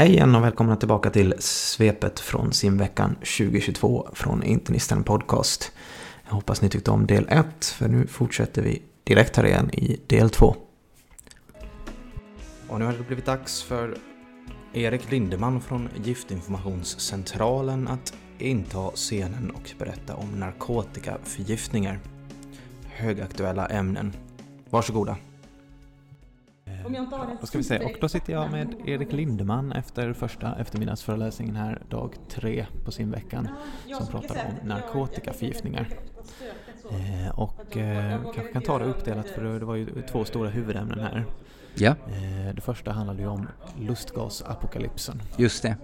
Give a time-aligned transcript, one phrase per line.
[0.00, 5.72] Hej igen och välkomna tillbaka till svepet från simveckan 2022 från Internisten Podcast.
[6.24, 10.00] Jag hoppas ni tyckte om del 1 för nu fortsätter vi direkt här igen i
[10.06, 10.56] del 2.
[12.68, 13.96] Och nu har det blivit dags för
[14.72, 22.00] Erik Lindeman från Giftinformationscentralen att inta scenen och berätta om narkotikaförgiftningar.
[22.84, 24.12] Högaktuella ämnen.
[24.70, 25.16] Varsågoda.
[26.86, 29.72] Om jag inte har Då ska vi se, och då sitter jag med Erik Lindeman
[29.72, 33.48] efter första eftermiddagsföreläsningen här, dag tre på simveckan,
[33.98, 35.88] som pratar om narkotikaförgiftningar.
[36.90, 41.00] Eh, och eh, kanske kan ta det uppdelat för det var ju två stora huvudämnen
[41.00, 41.24] här.
[41.74, 41.94] Ja,
[42.50, 43.46] Eh, det första handlade ju om
[43.80, 45.22] lustgasapokalypsen.
[45.36, 45.76] just det.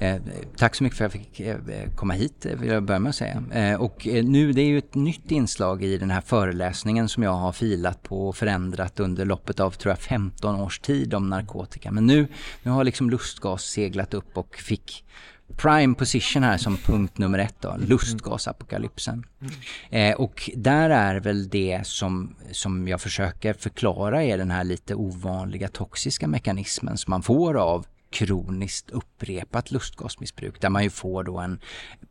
[0.00, 0.24] Mm.
[0.26, 1.56] Eh, tack så mycket för att jag fick eh,
[1.96, 3.42] komma hit, vill jag börja med att säga.
[3.52, 7.32] Eh, och nu, det är ju ett nytt inslag i den här föreläsningen som jag
[7.32, 11.90] har filat på och förändrat under loppet av, tror jag, 15 års tid om narkotika.
[11.90, 12.28] Men nu,
[12.62, 15.04] nu har liksom lustgas seglat upp och fick
[15.56, 19.24] prime position här som punkt nummer ett då, lustgasapokalypsen.
[19.90, 24.94] Eh, och där är väl det som, som jag försöker förklara är den här lite
[24.94, 31.38] ovanliga toxiska mekanismen som man får av kroniskt upprepat lustgasmissbruk där man ju får då
[31.38, 31.60] en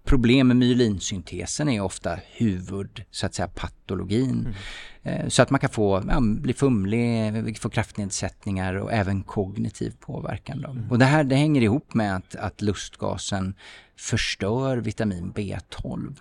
[0.03, 4.55] problem med myelinsyntesen är ofta huvud, så att säga patologin.
[5.03, 10.61] Eh, Så att man kan få, ja, bli fumlig, få kraftnedsättningar och även kognitiv påverkan.
[10.61, 10.75] Då.
[10.89, 13.55] Och det här det hänger ihop med att, att lustgasen
[13.97, 16.15] förstör vitamin B12.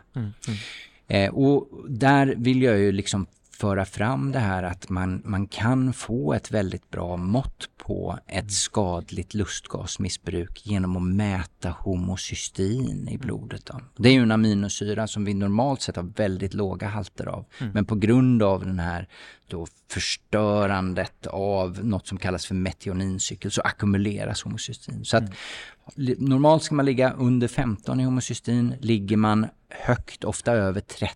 [1.08, 3.26] Eh, och där vill jag ju liksom
[3.56, 8.52] föra fram det här att man, man kan få ett väldigt bra mått på ett
[8.52, 13.66] skadligt lustgasmissbruk genom att mäta homocystein i blodet.
[13.66, 13.80] Då.
[13.96, 17.44] Det är ju en aminosyra som vi normalt sett har väldigt låga halter av.
[17.74, 19.08] Men på grund av den här
[19.48, 25.04] då förstörandet av något som kallas för metionincykel så ackumuleras homocystein.
[25.04, 25.24] Så att
[25.94, 28.74] li- normalt ska man ligga under 15 i homocystein.
[28.80, 31.14] Ligger man högt, ofta över 30,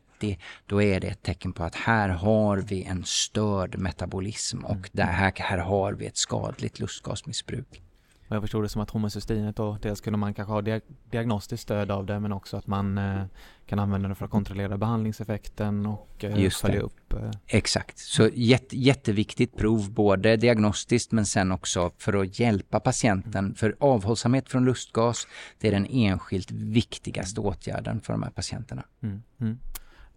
[0.67, 5.05] då är det ett tecken på att här har vi en störd metabolism och där,
[5.05, 7.83] här, här har vi ett skadligt lustgasmissbruk.
[8.28, 10.81] Och jag förstod det som att homocysteinet då, dels kunde man kanske ha dia-
[11.11, 13.22] diagnostiskt stöd av det men också att man eh,
[13.67, 16.67] kan använda det för att kontrollera behandlingseffekten och eh, Just det.
[16.69, 17.12] följa upp.
[17.12, 23.55] Eh, Exakt, så jätte, jätteviktigt prov både diagnostiskt men sen också för att hjälpa patienten.
[23.55, 25.27] För avhållsamhet från lustgas,
[25.59, 28.84] det är den enskilt viktigaste åtgärden för de här patienterna.
[29.03, 29.23] Mm.
[29.41, 29.59] Mm.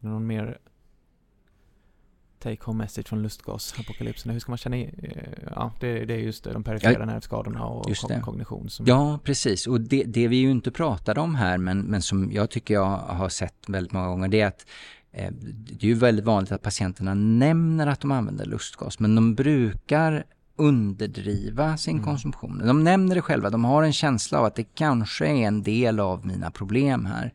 [0.03, 0.57] Någon mer
[2.39, 4.31] take home message från lustgasapokalypsen?
[4.31, 7.05] Hur ska man känna i, eh, Ja, det, det är just det, de perifera Ja,
[7.05, 8.69] nervskadorna och kognition.
[8.69, 9.67] Som, Ja, precis.
[9.67, 12.97] Och det, det vi ju inte pratade om här, men, men som jag tycker jag
[12.97, 14.65] har sett väldigt många gånger, det är att
[15.11, 19.35] eh, det är ju väldigt vanligt att patienterna nämner att de använder lustgas, men de
[19.35, 20.25] brukar
[20.55, 22.61] underdriva sin konsumtion.
[22.67, 25.99] De nämner det själva, de har en känsla av att det kanske är en del
[25.99, 27.33] av mina problem här.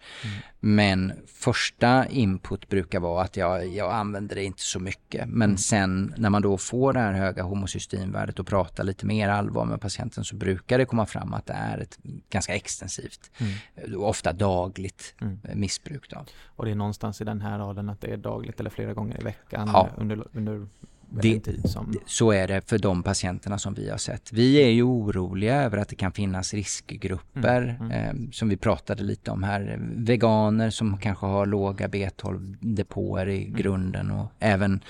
[0.61, 5.29] Men första input brukar vara att jag, jag använder det inte så mycket.
[5.29, 9.65] Men sen när man då får det här höga homocysteinvärdet och pratar lite mer allvar
[9.65, 11.99] med patienten så brukar det komma fram att det är ett
[12.31, 13.31] ganska extensivt,
[13.75, 16.11] eh, ofta dagligt eh, missbruk.
[16.11, 16.25] Då.
[16.47, 19.21] Och det är någonstans i den här raden att det är dagligt eller flera gånger
[19.21, 19.89] i veckan Ja.
[19.97, 20.67] under, under
[21.11, 21.95] Det- som...
[22.07, 24.33] Så är det för de patienterna som vi har sett.
[24.33, 29.31] Vi är ju oroliga över att det kan finnas riskgrupper Eh, som vi pratade lite
[29.31, 29.79] om här.
[29.97, 34.81] Veganer som kanske har låga B12-depåer i grunden och även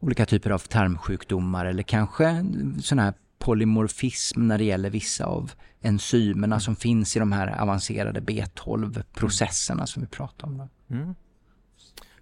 [0.00, 2.44] olika typer av tarmsjukdomar eller kanske
[2.82, 5.52] sån här polymorfism när det gäller vissa av
[5.82, 10.68] enzymerna som finns i de här avancerade B12-processerna som vi pratar om.
[10.90, 11.14] Mm.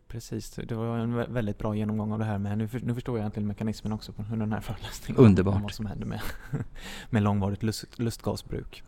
[0.08, 2.94] Precis, det var en vä- väldigt bra genomgång av det här med nu, för, nu
[2.94, 5.24] förstår jag egentligen mekanismen också på, under den här föreläsningen.
[5.24, 5.54] Underbart.
[5.56, 6.20] Om vad som händer med,
[7.10, 8.82] med långvarigt lust, lustgasbruk.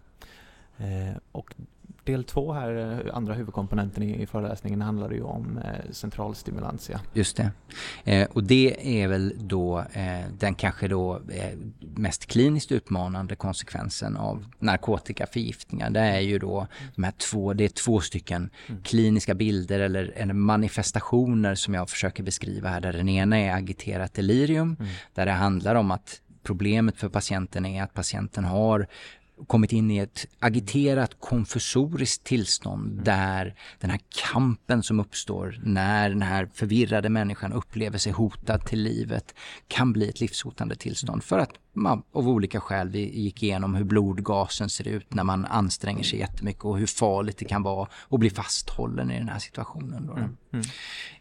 [0.78, 1.54] Eh, och
[2.10, 7.00] del två här, eh, andra huvudkomponenten i, föreläsningen handlade ju om eh, centralstimulantia.
[7.12, 7.50] Just det.
[8.04, 14.16] Eh, och det är väl då eh, den kanske då eh, mest kliniskt utmanande konsekvensen
[14.16, 15.90] av narkotikaförgiftningar.
[15.90, 18.50] Det är ju då de här två, det är två stycken
[18.84, 22.80] kliniska bilder eller, eller manifestationer som jag försöker beskriva här.
[22.80, 24.76] Där den ena är agiterat delirium,
[25.14, 28.86] där det handlar om att problemet för patienten är att patienten har
[29.46, 34.00] kommit in i ett agiterat konfusoriskt tillstånd där den här
[34.32, 39.34] kampen som uppstår när den här förvirrade människan upplever sig hotad till livet
[39.68, 41.52] kan bli ett livshotande tillstånd för att
[42.12, 42.88] av olika skäl.
[42.88, 47.38] Vi gick igenom hur blodgasen ser ut när man anstränger sig jättemycket och hur farligt
[47.38, 50.06] det kan vara att bli fasthållen i den här situationen.
[50.06, 50.12] Då.
[50.12, 50.36] Mm.
[50.52, 50.66] Mm.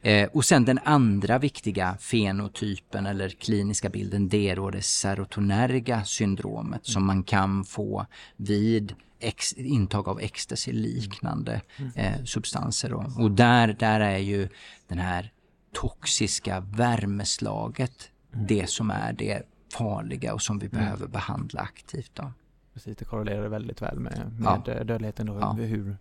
[0.01, 6.03] Eh, och sen den andra viktiga fenotypen eller kliniska bilden det är då det serotonerga
[6.03, 6.93] syndromet mm.
[6.93, 8.05] som man kan få
[8.37, 11.91] vid ex, intag av ecstasy liknande mm.
[11.95, 12.89] eh, substanser.
[12.89, 13.05] Då.
[13.17, 14.49] Och där, där är ju
[14.87, 15.31] den här
[15.73, 18.47] toxiska värmeslaget mm.
[18.47, 19.43] det som är det
[19.73, 20.79] farliga och som vi mm.
[20.79, 22.11] behöver behandla aktivt.
[22.15, 22.31] Då.
[22.73, 24.83] Precis, det korrelerar väldigt väl med, med ja.
[24.83, 25.51] dödligheten och ja.
[25.51, 25.97] hur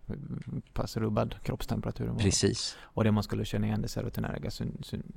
[0.73, 2.21] pass rubbad kroppstemperaturen var.
[2.21, 2.77] Precis.
[2.81, 4.51] Och det man skulle känna igen det serotonerga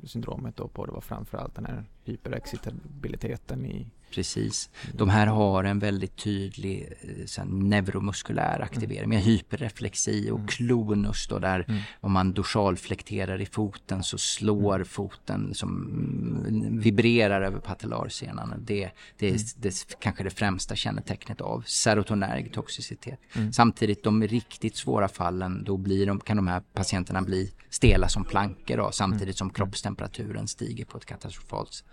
[0.05, 4.71] syndromet då på det var framförallt den här hyperexcitabiliteten i Precis.
[4.93, 10.49] De här har en väldigt tydlig eh, så neuromuskulär aktivering med hyperreflexi och mm.
[10.49, 11.81] klonus då där mm.
[12.01, 14.87] om man dorsalflekterar i foten så slår mm.
[14.87, 15.71] foten som
[16.49, 18.55] mm, vibrerar över patellarsenan.
[18.59, 19.43] Det, det är mm.
[19.57, 23.21] det, kanske det främsta kännetecknet av serotonerg toxicitet.
[23.35, 23.53] Mm.
[23.53, 28.25] Samtidigt de riktigt svåra fallen då blir de, kan de här patienterna bli stela som
[28.25, 31.87] plankor då, samtidigt som kroppstemperaturen stiger på ett katastrofalt sätt.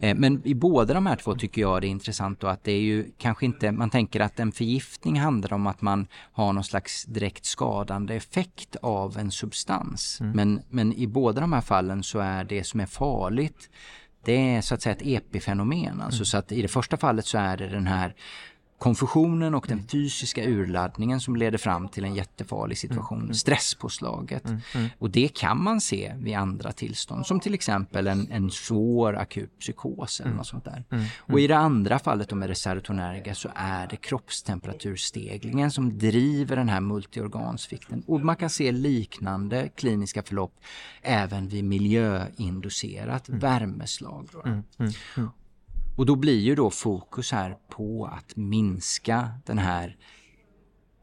[0.00, 2.72] Eh, men i båda båda de här två tycker jag är intressant då att det
[2.72, 6.64] är ju kanske inte, man tänker att en förgiftning handlar om att man har någon
[6.64, 10.20] slags direkt skadande effekt av en substans.
[10.20, 10.32] Mm.
[10.32, 13.70] Men, men i båda de här fallen så är det som är farligt
[14.24, 16.00] det är så att säga ett epifenomen.
[16.00, 16.26] Alltså mm.
[16.26, 18.14] så att i det första fallet så är det den här
[18.78, 19.88] konfusionen och den mm.
[19.88, 23.34] fysiska urladdningen som leder fram till en jättefarlig situation, mm.
[23.34, 24.44] stresspåslaget.
[24.44, 24.60] Mm.
[24.74, 24.88] Mm.
[24.98, 29.58] Och det kan man se vid andra tillstånd som till exempel en, en svår akut
[29.58, 30.84] psykos eller något sånt där.
[31.18, 36.68] Och i det andra fallet med det serotonerga så är det kroppstemperaturstegringen som driver den
[36.68, 38.02] här multiorgansvikten.
[38.06, 40.54] Och man kan se liknande kliniska förlopp
[41.02, 44.28] även vid miljöinducerat värmeslag.
[45.96, 49.96] Och då blir ju då fokus här på att minska den här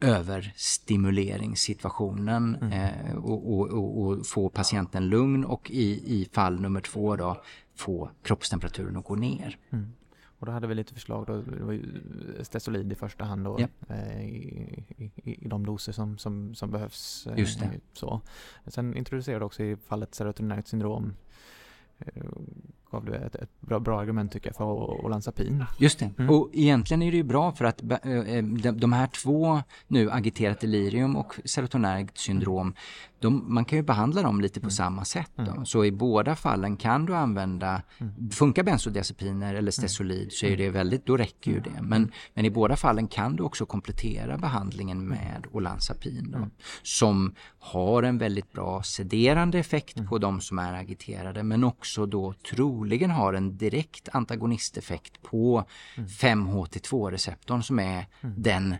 [0.01, 2.71] överstimuleringssituationen mm.
[2.71, 7.41] eh, och, och, och, och, få patienten lugn och i, i fall nummer två då
[7.75, 9.57] få kroppstemperaturen att gå ner.
[9.69, 9.93] Mm.
[10.23, 11.85] Och då hade vi lite förslag då, det var ju
[12.41, 13.67] Stesolid i första hand då, ja.
[13.95, 17.27] eh, i, i, i, de doser som, som, som behövs.
[17.27, 17.79] Eh, Just det.
[17.93, 18.21] Så.
[18.67, 21.13] Sen introducerade också i fallet serotoninärt syndrom
[21.99, 22.23] eh,
[22.91, 24.65] gav du ett, ett bra, bra, argument tycker jag för
[25.05, 25.65] olanzapin.
[25.79, 26.29] Just det, mm.
[26.29, 28.43] och egentligen är det ju bra för att eh, eh,
[28.73, 32.73] de här två nu, agiterat delirium och serotonergt syndrom,
[33.21, 34.71] de, man kan ju behandla dem lite på mm.
[34.71, 35.31] samma sätt.
[35.37, 35.65] Mm.
[35.65, 38.29] Så i båda fallen kan du använda, mm.
[38.29, 39.71] funkar bensodiazepiner eller mm.
[39.71, 41.81] stesolid så är det väldigt, då räcker ju det.
[41.81, 46.47] Men, men i båda fallen kan du också komplettera behandlingen med olanzapin då,
[46.83, 52.33] som har en väldigt bra sederande effekt på de som är agiterade men också då
[52.33, 55.65] troligen har en direkt antagonisteffekt på
[55.95, 58.75] 5-HT2-receptorn som är den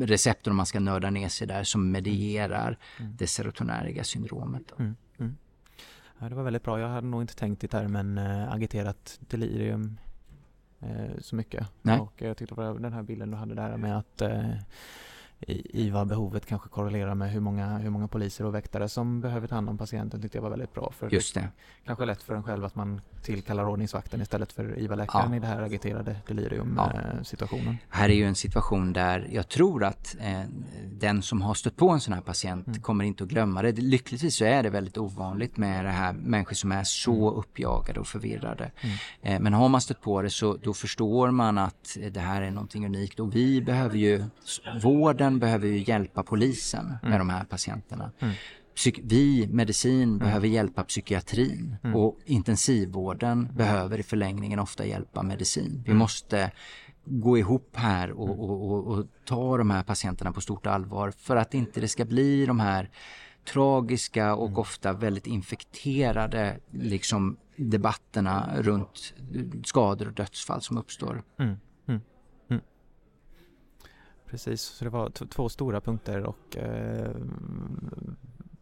[0.00, 3.16] receptor om man ska nörda ner sig där som medierar mm.
[3.16, 4.72] det serotonerga syndromet.
[4.78, 4.96] Mm.
[5.18, 5.36] Mm.
[6.18, 6.80] Ja, det var väldigt bra.
[6.80, 9.98] Jag hade nog inte tänkt i termen äh, agiterat delirium
[10.80, 11.66] äh, så mycket.
[11.82, 11.98] Nej.
[11.98, 14.50] Och jag tyckte på den här bilden du hade där med att äh,
[15.48, 19.68] IVA-behovet kanske korrelerar med hur många, hur många poliser och väktare som behöver ta hand
[19.68, 20.92] om patienten tyckte jag var väldigt bra.
[20.98, 21.48] För Just det.
[21.86, 25.36] Kanske lätt för en själv att man tillkallar ordningsvakten istället för IVA-läkaren ja.
[25.36, 27.78] i det här agiterade delirium-situationen.
[27.80, 27.86] Ja.
[27.88, 30.42] Här är ju en situation där jag tror att eh,
[30.92, 32.80] den som har stött på en sån här patient mm.
[32.80, 33.72] kommer inte att glömma det.
[33.72, 37.38] Lyckligtvis så är det väldigt ovanligt med det här människor som är så mm.
[37.38, 38.70] uppjagade och förvirrade.
[38.80, 38.96] Mm.
[39.22, 42.50] Eh, men har man stött på det så då förstår man att det här är
[42.50, 44.24] någonting unikt och vi behöver ju
[44.82, 47.18] vården behöver ju hjälpa polisen med mm.
[47.18, 48.12] de här patienterna.
[48.18, 48.34] Mm.
[48.74, 50.18] Psyk vi, medicin, mm.
[50.18, 51.96] behöver hjälpa psykiatrin mm.
[51.96, 55.82] och intensivvården behöver i förlängningen ofta hjälpa medicin.
[55.84, 55.98] Vi mm.
[55.98, 56.50] måste
[57.04, 61.36] gå ihop här och, och, och, och, ta de här patienterna på stort allvar för
[61.36, 62.90] att inte det ska bli de här
[63.52, 69.14] tragiska och ofta väldigt infekterade liksom, debatterna runt
[69.64, 71.22] skador och dödsfall som uppstår.
[71.38, 71.56] Mm.
[74.34, 77.10] Precis, så det var två stora punkter och eh,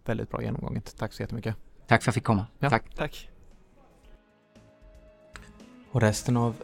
[0.05, 0.97] väldigt bra genomgånget.
[0.99, 1.57] Tack så jättemycket.
[1.87, 2.47] Tack för att jag fick komma.
[2.59, 2.95] Ja, tack.
[2.95, 3.31] tack.
[5.91, 6.57] Och resten av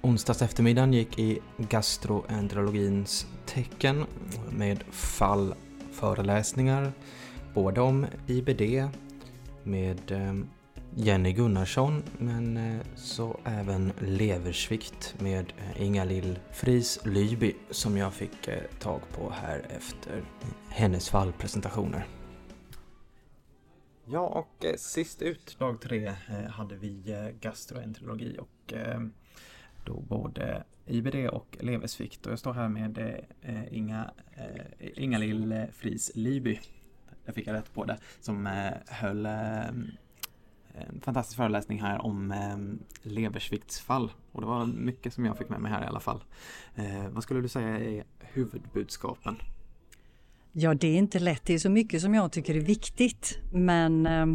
[0.00, 4.06] onsdags eftermiddagen gick i gastroenterologins tecken
[4.50, 6.92] med fallföreläsningar
[7.54, 8.90] både om IBD
[9.62, 10.34] med eh,
[10.94, 18.48] Jenny Gunnarsson men eh, så även leversvikt med eh, Inga-Lill Fris Lyby som jag fick
[18.78, 20.24] tag på här efter
[20.68, 22.06] hennes fallpresentationer.
[24.04, 26.12] Ja, och sist ut dag tre
[26.50, 27.02] hade vi
[27.40, 28.74] gastroenterologi och
[29.84, 32.26] då både IBD och leversvikt.
[32.26, 32.98] Och jag står här med
[33.42, 36.60] eh, Inga, eh, Inga-Lill Fris Liby.
[37.24, 37.98] Jag fick jag rätt på det.
[38.20, 39.32] Som eh, höll eh,
[40.74, 44.12] en fantastisk föreläsning här om eh, leversviktsfall.
[44.32, 46.24] Och det var mycket som jag fick med mig här i alla fall.
[46.74, 49.36] Eh, vad skulle du säga är huvudbudskapen?
[50.52, 51.44] Ja, det är inte lätt.
[51.44, 53.38] Det är så mycket som jag tycker är viktigt.
[53.52, 54.26] Men eh,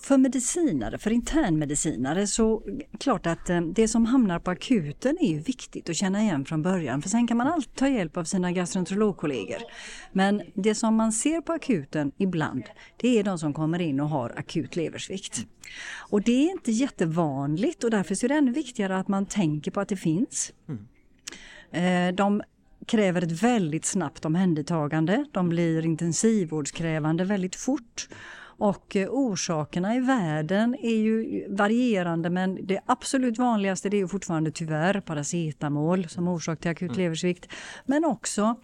[0.00, 2.62] för medicinare, för internmedicinare så
[3.00, 6.62] klart att eh, det som hamnar på akuten är ju viktigt att känna igen från
[6.62, 9.58] början för sen kan man alltid ta hjälp av sina gastroenterologkollegor.
[10.12, 12.64] Men det som man ser på akuten ibland
[12.96, 15.46] det är de som kommer in och har akut leversvikt.
[16.10, 19.80] Och det är inte jättevanligt och därför är det ännu viktigare att man tänker på
[19.80, 20.52] att det finns.
[20.68, 22.16] Mm.
[22.16, 22.42] De
[22.86, 25.24] kräver ett väldigt snabbt omhändertagande.
[25.32, 28.08] De blir intensivvårdskrävande väldigt fort.
[28.58, 34.50] Och eh, orsakerna i världen är ju varierande men det absolut vanligaste det är fortfarande
[34.50, 37.02] tyvärr paracetamol som orsak till akut mm.
[37.02, 37.48] leversvikt.
[37.86, 38.56] Men också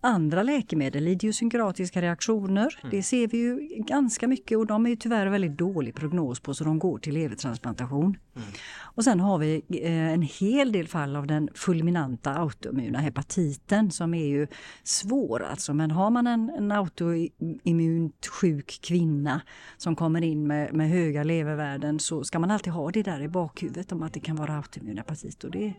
[0.00, 2.90] andra läkemedel, idiosynkratiska reaktioner, mm.
[2.90, 6.54] det ser vi ju ganska mycket och de är ju tyvärr väldigt dålig prognos på
[6.54, 8.16] så de går till levertransplantation.
[8.36, 8.48] Mm.
[8.80, 14.14] Och sen har vi eh, en hel del fall av den fulminanta autoimmuna hepatiten som
[14.14, 14.46] är ju
[14.82, 15.74] svår alltså.
[15.74, 19.40] Men har man en, en autoimmunt sjuk kvinna
[19.76, 23.28] som kommer in med, med höga levervärden så ska man alltid ha det där i
[23.28, 25.44] bakhuvudet om att det kan vara autoimmun hepatit.
[25.44, 25.74] Och det,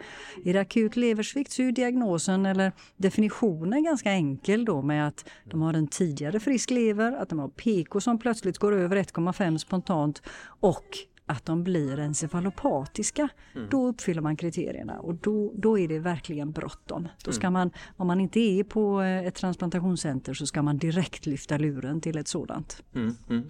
[0.46, 5.62] är det akut leversvikt så är diagnosen eller definitionen ganska enkel då med att de
[5.62, 10.22] har en tidigare frisk lever, att de har PK som plötsligt går över 1,5 spontant
[10.60, 10.98] och
[11.30, 13.68] att de blir encefalopatiska, mm.
[13.70, 17.08] då uppfyller man kriterierna och då, då är det verkligen bråttom.
[17.24, 17.54] Då ska mm.
[17.54, 22.02] man, om man inte är på eh, ett transplantationscenter så ska man direkt lyfta luren
[22.02, 22.84] till ett sådant.
[22.96, 23.44] Mm, mm.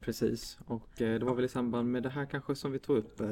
[0.00, 2.96] Precis, och eh, det var väl i samband med det här kanske som vi tog
[2.96, 3.26] upp eh,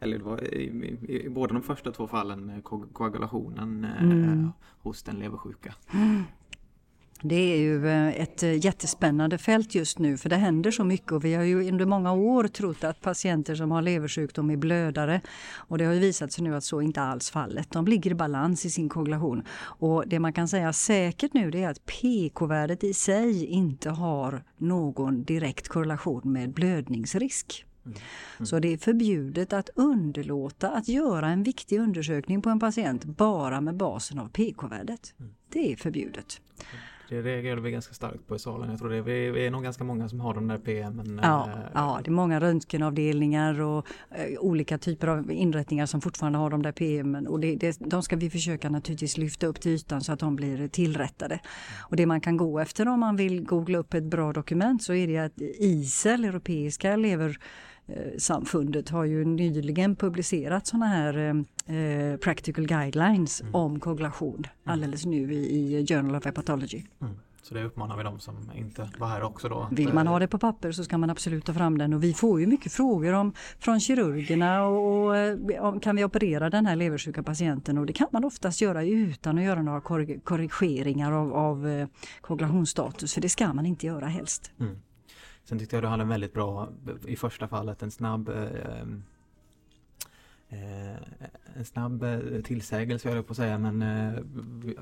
[0.00, 0.62] eller det var i,
[1.08, 4.52] i, i båda de första två fallen ko koagulationen mm.
[4.82, 5.74] hos den leversjuka.
[7.22, 11.12] Det är ju eh, ett eh, jättespännande fält just nu för det händer så mycket
[11.12, 15.20] och vi har ju under många år trott att patienter som har leversjukdom är blödare
[15.54, 17.70] och det har ju visat sig nu att så inte alls fallet.
[17.70, 21.62] De ligger i balans i sin koagulation och det man kan säga säkert nu det
[21.62, 27.64] är att PK-värdet i sig inte har någon direkt korrelation med blödningsrisk.
[28.38, 28.46] Mm.
[28.46, 33.60] Så det är förbjudet att underlåta att göra en viktig undersökning på en patient bara
[33.60, 35.14] med basen av PK-värdet.
[35.18, 35.32] Mm.
[35.48, 36.40] Det är förbjudet.
[37.08, 38.70] Det reagerade vi ganska starkt på i salen.
[38.70, 41.20] Jag tror det vi, vi är nog ganska många som har de där PM.
[41.22, 46.38] Ja, äh, ja, det är många röntgenavdelningar och äh, olika typer av inrättningar som fortfarande
[46.38, 47.14] har de där PM.
[47.14, 50.36] Och det, det, de ska vi försöka naturligtvis lyfta upp till ytan så att de
[50.36, 51.40] blir tillrättade.
[51.78, 54.94] Och det man kan gå efter om man vill googla upp ett bra dokument så
[54.94, 57.38] är det att ISEL, Europeiska lever
[58.18, 63.54] samfundet har ju nyligen publicerat sådana här eh, practical guidelines mm.
[63.54, 64.48] om koagulation mm.
[64.64, 66.82] alldeles nu i, Journal of Hepatology.
[67.00, 67.14] Mm.
[67.42, 69.68] Så det uppmanar vi dem som inte var här också då?
[69.70, 72.14] Vill man ha det på papper så ska man absolut ta fram den och vi
[72.14, 76.76] får ju mycket frågor om från kirurgerna och, och eh, kan vi operera den här
[76.76, 79.80] leversjuka patienten och det kan man oftast göra utan att göra några
[80.24, 81.88] korrigeringar av, av eh,
[82.20, 84.50] koagulationsstatus för det ska man inte göra helst.
[84.60, 84.76] Mm.
[85.48, 86.68] Sen tyckte jag du hade en väldigt bra,
[87.06, 88.86] i första fallet, en snabb eh,
[90.50, 90.96] Eh,
[91.56, 94.20] en snabb eh, tillsägelse, jag på att säga, men eh,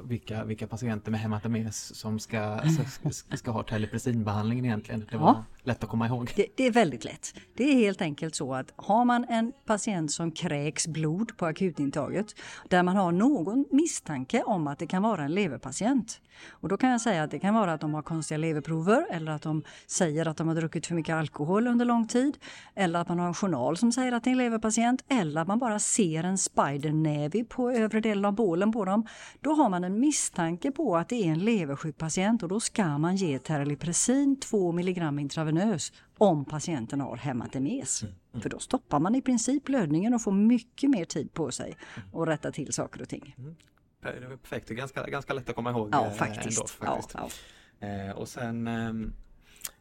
[0.04, 5.06] vilka, vilka patienter med hematames som ska, ska, ska ha telepresinbehandlingen egentligen.
[5.10, 5.44] Det var ja.
[5.62, 6.32] lätt att komma ihåg.
[6.36, 7.34] Det, det, är väldigt lätt.
[7.56, 12.26] Det är helt enkelt så att har man en patient som kräks blod på akutintaget
[12.68, 16.20] där man har någon misstanke om att det kan vara en leverpatient.
[16.50, 19.32] Och då kan jag säga att det kan vara att de har konstiga leverprover eller
[19.32, 22.38] att de säger att de har druckit för mycket alkohol under lång tid.
[22.74, 25.48] Eller att man har en journal som säger att det är en leverpatient eller att
[25.48, 29.06] man bara ser en spidernävi på övre delen av bålen på dem.
[29.40, 32.98] Då har man en misstanke på att det är en leversjuk patient och då ska
[32.98, 38.02] man ge terlipressin 2 mg intravenös om patienten har hematemes.
[38.02, 38.14] Mm.
[38.32, 38.42] Mm.
[38.42, 41.76] För då stoppar man i princip blödningen och får mycket mer tid på sig
[42.14, 43.34] att rätta till saker och ting.
[44.12, 44.38] Mm.
[44.38, 45.88] Perfekt, ganska, ganska lätt att komma ihåg.
[45.92, 46.58] Ja, faktiskt.
[46.58, 47.14] Ändå, faktiskt.
[47.14, 47.28] Ja,
[47.80, 47.86] ja.
[47.86, 48.92] Eh, och sen eh,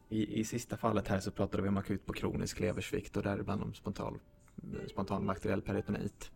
[0.08, 3.62] i, i sista fallet här så pratade vi om akut på kronisk leversvikt och däribland
[3.62, 4.20] om spontan,
[4.90, 6.30] spontan bakteriell peritonit.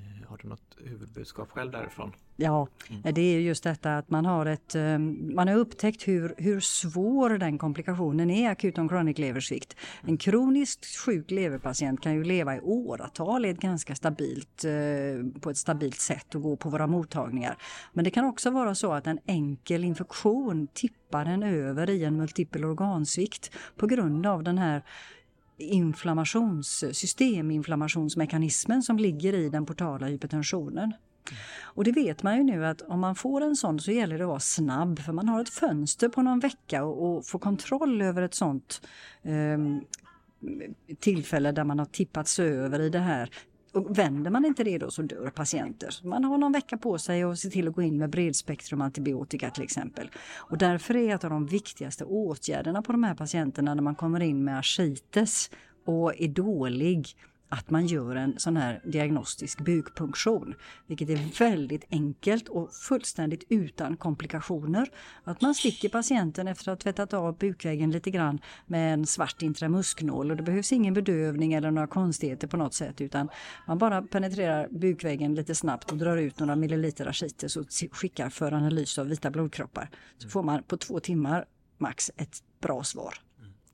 [0.00, 2.12] Eh, har du något huvudbudskap själv därifrån?
[2.36, 3.14] Ja, mm.
[3.14, 7.30] det är just detta att man har ett, ehm, man har upptäckt hur, hur svår
[7.30, 9.76] den komplikationen är, akut on chronic leversvikt.
[10.02, 15.50] En kroniskt sjuk leverpatient kan ju leva i åratal i ett ganska stabilt, eh, på
[15.50, 17.56] ett stabilt sätt och gå på våra mottagningar.
[17.92, 22.16] Men det kan också vara så att en enkel infektion tippar en över i en
[22.16, 24.82] multipel organsvikt på grund av den här
[25.60, 30.92] inflammationssystem, inflammationsmekanismen som ligger i den portala hypertensionen.
[31.62, 34.24] Och det vet man ju nu att om man får en sån så gäller det
[34.24, 38.02] att vara snabb för man har ett fönster på någon vecka och, och få kontroll
[38.02, 38.88] över ett sånt
[39.22, 39.58] eh,
[40.98, 43.30] tillfälle där man har tippats över i det här
[43.72, 46.00] och vänder man inte det då så dör patienter.
[46.02, 49.50] Man har någon vecka på sig att se till att gå in med bredspektrum antibiotika
[49.50, 50.10] till exempel.
[50.36, 54.20] Och därför är ett av de viktigaste åtgärderna på de här patienterna när man kommer
[54.20, 55.50] in med ascites
[55.84, 57.16] och är dålig
[57.52, 60.54] att man gör en sån här diagnostisk bukpunktion.
[60.86, 64.88] Vilket är väldigt enkelt och fullständigt utan komplikationer.
[65.24, 69.42] Att man sticker patienten efter att ha tvättat av bukväggen lite grann med en svart
[69.42, 73.28] intramusknål och det behövs ingen bedövning eller några konstigheter på något sätt utan
[73.66, 78.52] man bara penetrerar bukväggen lite snabbt och drar ut några milliliter ascites och skickar för
[78.52, 79.90] analys av vita blodkroppar.
[80.18, 81.44] Så får man på två timmar
[81.78, 83.14] max ett bra svar.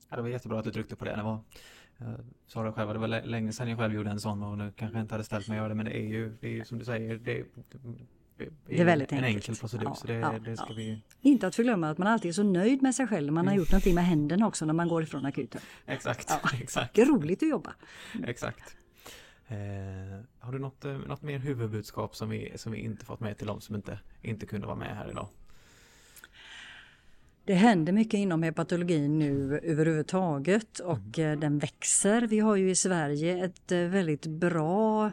[0.09, 1.15] Ja, det var jättebra att du tryckte på det.
[1.15, 1.39] det var
[1.97, 2.15] jag
[2.47, 4.97] sa det själv, det var länge sedan jag själv gjorde en sån och nu kanske
[4.97, 6.65] jag inte hade ställt mig att göra det men det är ju, det är ju
[6.65, 7.45] som du säger, det är,
[8.67, 9.35] det är väldigt en enkelt.
[9.35, 9.85] enkel procedur.
[9.85, 10.73] Ja, så det, ja, det ska ja.
[10.75, 11.01] vi...
[11.21, 13.59] Inte att förglömma att man alltid är så nöjd med sig själv man har Mm.
[13.61, 15.61] gjort någonting med händerna också när man går ifrån akuten.
[15.85, 17.73] Exakt, exakt, Det är roligt att jobba.
[18.27, 18.77] exakt.
[19.47, 19.55] Eh,
[20.39, 23.47] har du något, eh, något mer huvudbudskap som vi, som vi inte fått med till
[23.47, 25.27] dem som inte, inte kunde vara med här idag?
[27.47, 32.21] Det händer mycket inom hepatologin nu överhuvudtaget och eh, den växer.
[32.21, 35.05] Vi har ju i Sverige ett eh, väldigt bra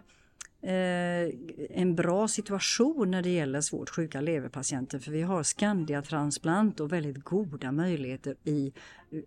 [0.62, 1.28] eh,
[1.70, 7.24] en bra situation när det gäller svårt sjuka leverpatienter för vi har Scandia-transplant och väldigt
[7.24, 8.72] goda möjligheter i,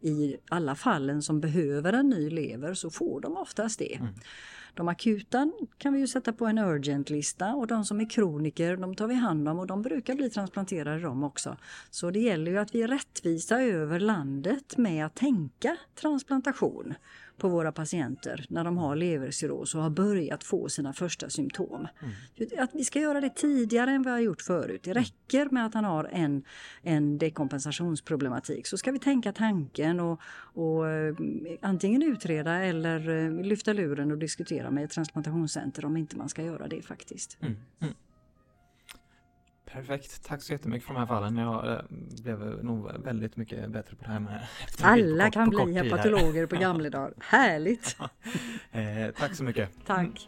[0.02, 4.00] i alla fallen som behöver en ny lever så får de oftast det.
[4.78, 8.96] De akuta kan vi ju sätta på en urgent-lista och de som är kroniker de
[8.96, 11.58] tar vi hand om och de brukar bli transplanterade de också.
[11.90, 16.94] Så det gäller ju att vi är rättvisa över landet med att tänka transplantation
[17.38, 21.88] på våra patienter när de har levercirros och har börjat få sina första symptom.
[22.58, 24.82] Att vi ska göra det tidigare än vi har gjort förut.
[24.84, 26.44] Det räcker med att han har en,
[26.82, 30.22] en dekompensationsproblematik så ska vi tänka tanken och,
[30.54, 31.16] och eh,
[31.62, 36.44] antingen utreda eller eh, lyfta luren och diskutera med ett transplantationscenter om inte man ska
[36.44, 37.38] göra det faktiskt.
[37.42, 37.56] Mm.
[37.80, 37.94] Mm.
[39.74, 41.38] Perfekt, tack så jättemycket för de här fallen.
[41.38, 41.80] Jag eh,
[42.24, 44.40] blev nog väldigt mycket bättre på det här med
[44.82, 47.14] på Alla kort- kan på bli hepatologer på gamla dagar.
[47.20, 47.98] Härligt!
[48.72, 48.82] Eh,
[49.20, 49.70] tack så mycket.
[49.86, 50.28] Tack!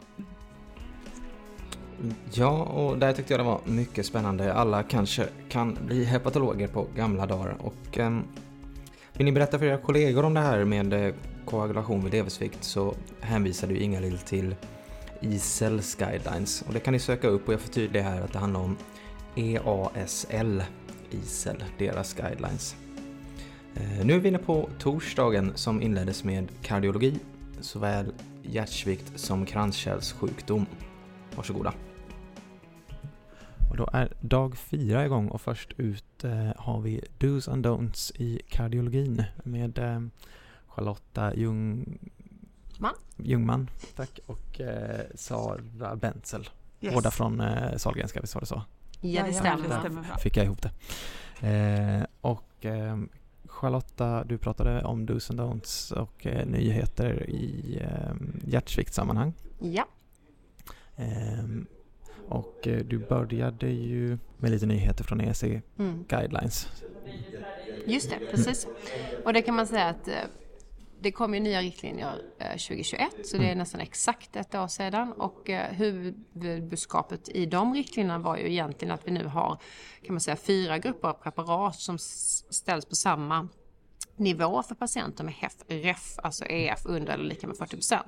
[2.32, 4.54] Ja, och där tyckte jag det var mycket spännande.
[4.54, 7.56] Alla kanske kan bli hepatologer på gamla dagar.
[7.60, 8.24] Och ehm,
[9.13, 11.13] vill ni berätta för era kollegor om det här med eh,
[11.46, 14.56] koagulation vid leversvikt så hänvisade ju Inga-Lill till
[15.22, 16.62] ISELs guidelines.
[16.62, 18.78] Och det kan ni söka upp och jag förtydligar här att det handlar om
[19.39, 20.63] EASL,
[21.12, 22.75] ISEL, deras guidelines.
[23.75, 27.19] Eh, nu är vi inne på torsdagen som inleddes med kardiologi,
[27.62, 30.65] såväl hjärtsvikt som kranskärlssjukdom.
[31.36, 31.73] Varsågoda.
[33.69, 38.21] Och då är dag fyra igång och först ut eh, har vi Do's and Don'ts
[38.21, 40.02] i kardiologin med eh,
[40.67, 41.97] Charlotta Ljung...
[42.78, 42.93] Man.
[43.17, 44.62] Ljungman tack, och
[45.15, 46.49] Sara Bentzel.
[46.82, 46.93] Yes.
[46.93, 48.63] Båda från eh, Sahlgrenska, visst var det så?
[49.02, 49.68] Ja, det stämmer.
[49.68, 50.18] det stämmer bra.
[50.18, 50.72] Fick jag ihop det.
[51.48, 52.98] Eh, och eh,
[53.46, 58.14] Charlotta, du pratade om Do's and Don'ts och eh, nyheter i eh,
[58.46, 59.34] hjärtsviktssammanhang.
[59.60, 59.88] Ja,
[61.00, 61.66] Ehm,
[62.28, 66.06] och eh, du började ju med lite nyheter från EC mm.
[66.08, 66.68] Guidelines.
[67.86, 68.68] just det, precis.
[69.26, 70.14] Och det kan man säga att eh,
[71.02, 75.12] det kom ju nya riktlinjer eh, 2021, så det är nästan exakt ett år sedan.
[75.12, 79.62] Och eh, huvudbudskapet i de riktlinjerna var ju egentligen att vi nu har,
[80.06, 81.98] kan man säga, fyra grupper av preparat som
[82.50, 83.48] ställs på samma
[84.16, 88.00] nivå för patienter med HEF, REF, alltså EF under eller lika med 40 Eh,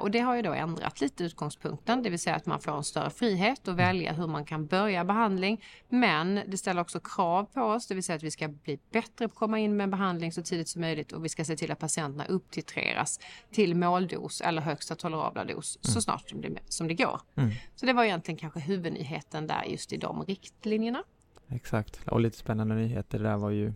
[0.00, 2.84] Och det har ju då ändrat lite utgångspunkten, det vill säga att man får en
[2.84, 5.64] större frihet att välja hur man kan börja behandling.
[5.88, 9.28] Men det ställer också krav på oss, det vill säga att vi ska bli bättre
[9.28, 11.72] på att komma in med behandling så tidigt som möjligt och vi ska se till
[11.72, 13.20] att patienterna upptitreras
[13.52, 17.20] till måldos eller högsta tolerabla dos så snart som det, som det går.
[17.36, 17.50] Mm.
[17.74, 21.02] Så det var egentligen kanske huvudnyheten där just i de riktlinjerna.
[21.48, 23.18] Exakt, och lite spännande nyheter.
[23.18, 23.72] Det där var ju,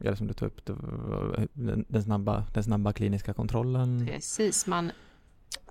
[0.00, 0.70] eller som du tog upp,
[1.88, 4.06] den, snabba, den snabba kliniska kontrollen.
[4.06, 4.92] Precis, man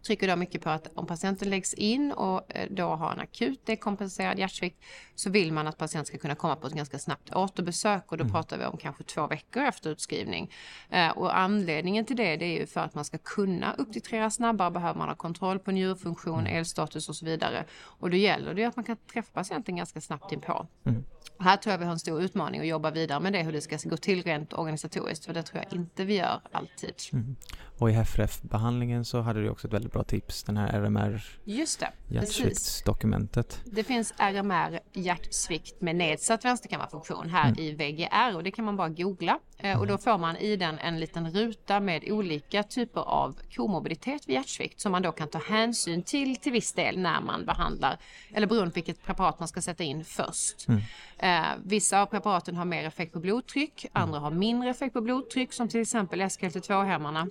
[0.03, 3.65] trycker då mycket på att om patienten läggs in och eh, då har en akut
[3.65, 4.83] dekompenserad hjärtsvikt
[5.15, 8.29] så vill man att patienten ska kunna komma på ett ganska snabbt återbesök och då
[8.29, 10.51] pratar vi om kanske två veckor efter utskrivning.
[10.89, 14.71] Eh, Och anledningen till det, det är ju för att man ska kunna upptitrera snabbare
[14.71, 17.65] behöver man ha kontroll på njurfunktion, elstatus och så vidare.
[17.83, 20.67] Och då gäller det ju att man kan träffa patienten ganska snabbt inpå.
[20.85, 21.03] Mm.
[21.39, 23.61] Här tror jag vi har en stor utmaning att jobba vidare med det, hur det
[23.61, 26.93] ska gå till rent organisatoriskt, för det tror jag inte vi gör alltid.
[27.13, 27.35] Mm.
[27.79, 31.79] Och i HFRF-behandlingen så hade du också ett väldigt bra tips, den här RMR Just
[31.79, 33.61] det, hjärtsviktsdokumentet.
[33.65, 37.59] Det finns RMR hjärtsvikt med nedsatt vänsterkammarfunktion här mm.
[37.59, 40.79] i VGR och det kan man bara googla eh, och då får man i den
[40.79, 45.39] en liten ruta med olika typer av komorbiditetet vid hjärtsvikt som man då kan ta
[45.39, 47.97] hänsyn till till viss del när man behandlar
[48.33, 50.67] eller beroende på vilket preparat man ska sätta in först.
[50.67, 50.81] Mm.
[51.17, 55.53] Eh, vissa av preparaten har mer effekt på blodtryck, andra har mindre effekt på blodtryck
[55.53, 57.27] som till exempel SGLT2-hämmarna.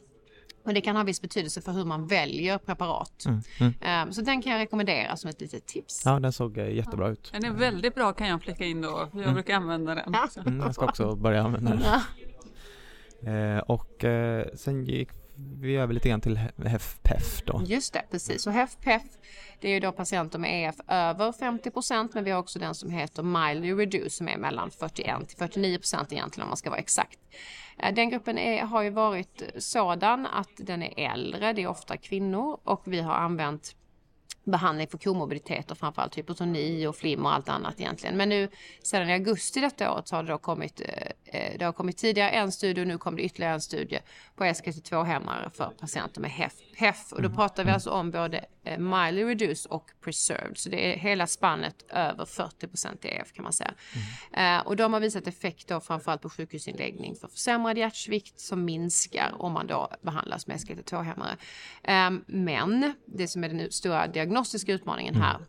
[0.70, 3.24] Och det kan ha viss betydelse för hur man väljer preparat.
[3.26, 4.08] Mm, mm.
[4.08, 6.02] Um, så den kan jag rekommendera som ett litet tips.
[6.04, 7.12] Ja, den såg uh, jättebra ja.
[7.12, 7.30] ut.
[7.32, 9.08] Den är väldigt bra kan jag flika in då.
[9.12, 9.34] Jag mm.
[9.34, 10.12] brukar använda den.
[10.12, 10.28] Ja.
[10.46, 11.82] Mm, jag ska också börja använda den.
[13.20, 13.56] Ja.
[13.56, 15.08] Uh, och uh, sen gick
[15.60, 17.62] vi över lite grann till HEF-PEF då.
[17.66, 18.46] Just det, precis.
[18.46, 19.02] Och HEF-PEF
[19.60, 22.90] det är ju då patienter med EF över 50% men vi har också den som
[22.90, 25.78] heter mildly reduced som är mellan 41 till 49
[26.10, 27.18] egentligen om man ska vara exakt.
[27.82, 31.96] Eh, den gruppen är, har ju varit sådan att den är äldre, det är ofta
[31.96, 33.76] kvinnor och vi har använt
[34.44, 38.16] behandling för komorbiditeter, framförallt hypotoni och flim och allt annat egentligen.
[38.16, 38.48] Men nu
[38.82, 41.96] sedan i augusti detta året så har det då kommit, eh, eh, det har kommit
[41.96, 43.98] tidigare en studie och nu kommer det ytterligare en studie
[44.36, 47.36] på SGLT2-hämmare för patienter med HEFT HEF och då mm.
[47.36, 50.58] pratar vi alltså om både eh, mildly reduced och preserved.
[50.58, 53.74] Så det är hela spannet över 40% EF kan man säga.
[54.32, 54.66] Mm.
[54.66, 59.52] och de har visat effekt då framförallt på sjukhusinläggning för försämrad hjärtsvikt som minskar om
[59.52, 61.36] man då behandlas med SGLT2-hämmare.
[61.82, 65.46] Ehm, men det som är den stora diagnostiska utmaningen här mm.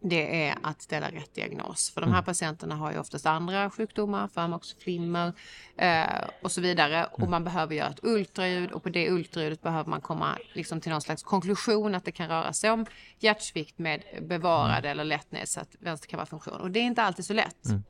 [0.00, 1.90] Det är att ställa rätt diagnos.
[1.90, 2.24] För de här mm.
[2.24, 5.32] patienterna har ju oftast andra sjukdomar, förmaksflimmer
[5.76, 6.04] eh,
[6.42, 7.04] och så vidare.
[7.04, 7.30] Och mm.
[7.30, 11.00] man behöver göra ett ultraljud och på det ultraljudet behöver man komma liksom till någon
[11.00, 12.86] slags konklusion att det kan röra sig om
[13.18, 16.60] hjärtsvikt med bevarad eller lätt nedsatt vänsterkammarfunktion.
[16.60, 17.64] Och det är inte alltid så lätt.
[17.66, 17.82] Mm.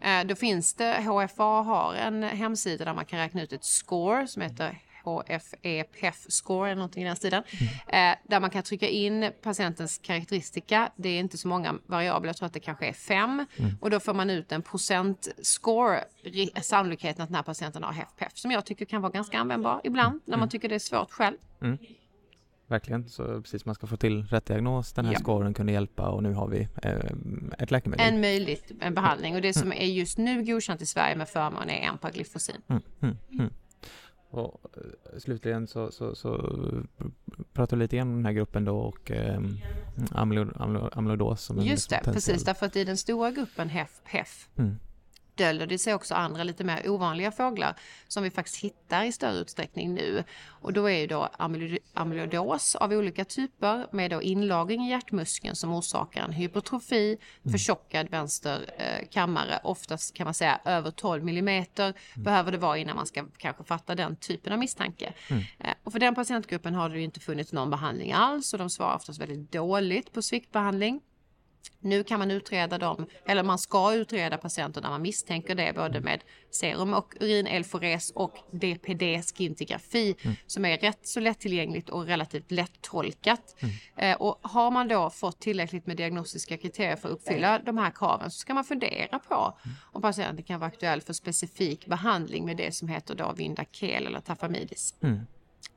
[0.00, 4.26] Eh, då finns det, HFA har en hemsida där man kan räkna ut ett score
[4.26, 7.42] som heter HFE PEF score eller någonting i den stilen.
[7.86, 8.12] Mm.
[8.12, 10.90] Eh, där man kan trycka in patientens karaktäristika.
[10.96, 13.46] Det är inte så många variabler, jag tror att det kanske är fem.
[13.56, 13.70] Mm.
[13.80, 16.04] Och då får man ut en procentscore,
[16.62, 20.12] sannolikheten att den här patienten har HFPEF, som jag tycker kan vara ganska användbar ibland
[20.12, 20.20] mm.
[20.24, 21.36] när man tycker det är svårt själv.
[21.62, 21.78] Mm.
[22.70, 24.92] Verkligen, så precis man ska få till rätt diagnos.
[24.92, 25.18] Den här ja.
[25.18, 26.92] scoren kunde hjälpa och nu har vi eh,
[27.58, 28.14] ett läkemedel.
[28.14, 31.70] En möjligt en behandling och det som är just nu godkänt i Sverige med förmån
[31.70, 32.62] är empagliflosin.
[32.68, 33.50] Mm, mm, mm.
[34.30, 36.54] Och eh, slutligen så, så, så
[37.52, 39.40] pratar vi lite grann om den här gruppen då och eh,
[40.92, 42.44] amyloidos som Just det, precis.
[42.44, 44.78] därför att i den stora gruppen HEF, HEF mm
[45.40, 47.76] döljer det sig också andra lite mer ovanliga fåglar
[48.08, 50.24] som vi faktiskt hittar i större utsträckning nu.
[50.46, 51.28] Och då är ju då
[51.94, 57.52] amyloidos av olika typer med då inlagring i hjärtmuskeln som orsakar en hypertrofi, mm.
[57.52, 62.24] förtjockad vänster eh, kammare, oftast kan man säga över 12 millimeter mm.
[62.24, 65.12] behöver det vara innan man ska kanske fatta den typen av misstanke.
[65.28, 65.42] Mm.
[65.58, 68.70] Eh, och för den patientgruppen har det ju inte funnits någon behandling alls och de
[68.70, 71.00] svarar oftast väldigt dåligt på sviktbehandling.
[71.82, 76.00] Nu kan man utreda dem, eller man ska utreda patienter när man misstänker det, både
[76.00, 76.20] med
[76.50, 80.36] serum och urin-elfores och DPD skintigrafi mm.
[80.46, 83.56] som är rätt så lättillgängligt och relativt lättolkat.
[83.58, 83.74] Mm.
[83.96, 87.90] Eh, och har man då fått tillräckligt med diagnostiska kriterier för att uppfylla de här
[87.90, 89.76] kraven så ska man fundera på mm.
[89.92, 94.20] om patienten kan vara aktuell för specifik behandling med det som heter då Vindakel eller
[94.20, 94.94] Tafamidis.
[95.02, 95.20] Mm.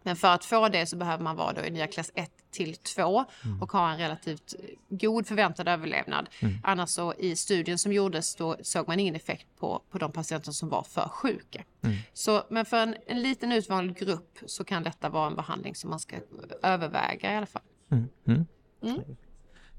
[0.03, 2.75] Men för att få det så behöver man vara då i nya klass 1 till
[2.75, 3.61] 2 mm.
[3.61, 4.53] och ha en relativt
[4.89, 6.29] god förväntad överlevnad.
[6.39, 6.55] Mm.
[6.63, 10.51] Annars så i studien som gjordes då såg man ingen effekt på, på de patienter
[10.51, 11.63] som var för sjuka.
[11.81, 11.97] Mm.
[12.13, 15.89] Så, men för en, en liten utvald grupp så kan detta vara en behandling som
[15.89, 16.15] man ska
[16.63, 17.61] överväga i alla fall.
[17.91, 18.09] Mm.
[18.27, 18.45] Mm.
[18.81, 19.01] Mm.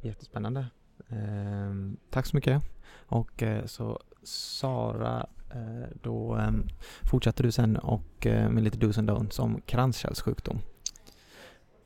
[0.01, 0.67] Jättespännande.
[1.09, 1.75] Eh,
[2.11, 2.63] tack så mycket.
[3.07, 6.69] Och eh, så Sara Eh, då ehm,
[7.03, 10.59] fortsatte du sen och eh, med lite dos and don'ts om kranskärlssjukdom.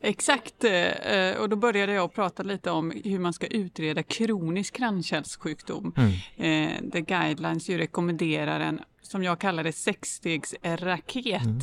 [0.01, 5.95] Exakt, eh, och då började jag prata lite om hur man ska utreda kronisk kranskärlssjukdom.
[5.97, 6.13] Mm.
[6.91, 11.43] Där guidelines ju rekommenderar en, som jag kallar det, sexstegsraket.
[11.43, 11.61] Mm.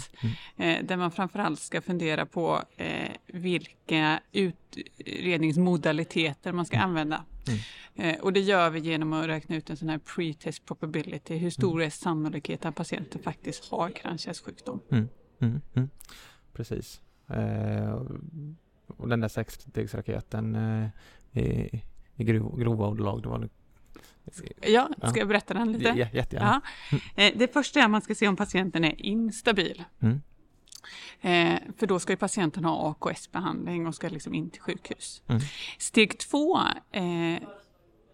[0.58, 0.88] Mm.
[0.88, 2.62] Där man framförallt ska fundera på
[3.28, 6.90] vilka utredningsmodaliteter man ska mm.
[6.90, 7.26] använda.
[7.48, 7.60] Mm.
[7.96, 11.38] Eh, och det gör vi genom att räkna ut en sån här pre-test probability.
[11.38, 11.86] Hur stor mm.
[11.86, 14.80] är sannolikheten att patienten faktiskt har kranskärlssjukdom?
[14.92, 15.10] Mm.
[16.54, 17.02] Precis.
[17.28, 18.02] Eh,
[18.88, 20.88] och den där sexstegsraketen eh,
[21.44, 21.82] i,
[22.16, 23.50] i grov, grova ordalag, det var
[24.62, 25.94] Ja, ska jag berätta den lite?
[25.98, 26.62] Ja, jättegärna.
[26.92, 26.98] Ja.
[27.24, 29.84] Eh, det första är att man ska se om patienten är instabil.
[30.00, 30.22] Mm.
[31.78, 35.24] För då ska ju patienten ha AKS-behandling och ska liksom in till sjukhus.
[35.28, 35.42] Mm.
[35.78, 36.60] Steg två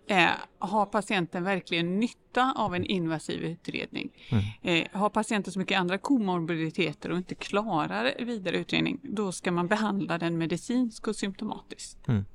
[0.07, 4.11] eh, har patienten verkligen nytta av en invasiv utredning?
[4.29, 4.43] Mm.
[4.61, 9.67] Eh, har patienten så mycket andra komorbiditeter och inte klarar vidare utredning, då ska man
[9.67, 12.07] behandla den medicinskt och symptomatiskt.
[12.07, 12.25] Mm.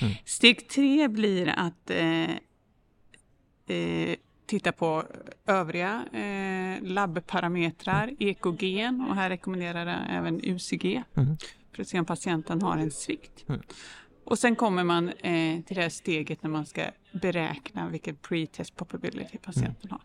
[0.00, 0.14] Mm.
[0.24, 2.30] Steg tre blir att eh,
[3.76, 5.04] eh, titta på
[5.46, 11.36] övriga eh, labbparametrar, ekogen och här rekommenderar jag även UCG Mm.
[11.74, 13.44] för att se om patienten har en svikt.
[14.22, 14.30] Mm.
[14.30, 16.82] Och sen kommer man eh, till det här steget när man ska
[17.12, 20.00] beräkna vilken pre-test probability patienten har.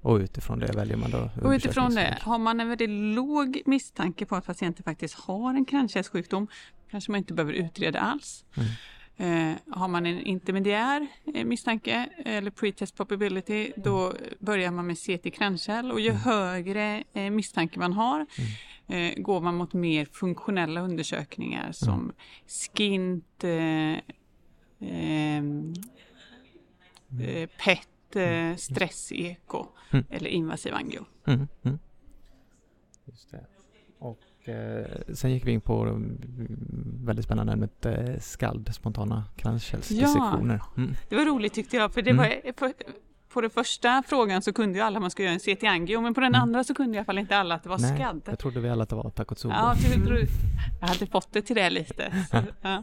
[0.00, 4.26] Och utifrån det väljer man då Och utifrån det, har man en väldigt låg misstanke
[4.26, 6.48] på att patienten faktiskt har en kranskärlssjukdom
[6.90, 8.44] kanske man inte behöver utreda alls.
[8.54, 8.68] Mm.
[9.16, 15.34] Eh, har man en intermediär eh, misstanke eller pre-test probability då börjar man med CT
[15.34, 18.26] kranskärl och ju högre eh, misstanke man har
[18.88, 22.12] eh, går man mot mer funktionella undersökningar som
[22.46, 23.98] SKINT, eh,
[24.80, 25.74] ehm,
[27.20, 30.04] eh, PET, eh, stresseko Mm.
[30.10, 31.04] eller invasiv angio.
[31.26, 31.78] Mm, mm.
[33.04, 33.46] Just det.
[33.98, 36.18] Och eh, sen gick vi in på mm,
[37.04, 40.62] väldigt spännande ämnet eh, skald, spontana kranskärlsdissektioner.
[40.76, 40.94] Mm.
[41.08, 42.22] Det var roligt tyckte jag, för det Mm.
[42.44, 42.72] var för,
[43.32, 46.14] på den första frågan så kunde ju alla man skulle göra en CT angio, men
[46.14, 46.42] på den Mm.
[46.42, 48.22] andra så kunde i alla fall inte alla att det var Nej, skadd.
[48.26, 49.54] jag trodde vi alla att det var Takotsubo.
[49.54, 49.76] Ja,
[50.80, 52.26] jag, hade fått det till det lite.
[52.30, 52.82] Så, ja.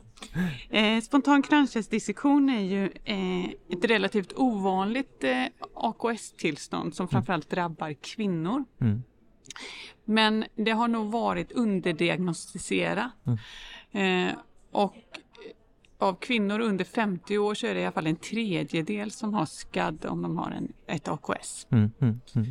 [0.70, 8.66] eh, spontan kranskärlsdissektion är ju eh, ett relativt ovanligt eh, AKS-tillstånd som framförallt drabbar kvinnor.
[8.82, 9.04] Mm.
[10.06, 13.12] Men det har nog varit underdiagnostiserat.
[13.94, 14.28] Mm.
[14.28, 14.34] Eh,
[14.72, 14.96] och
[16.02, 19.46] av kvinnor under 50 år så är det i alla fall en tredjedel som har
[19.46, 21.68] skadd om de har en, ett AKS.
[21.70, 22.48] Mm, mm, mm.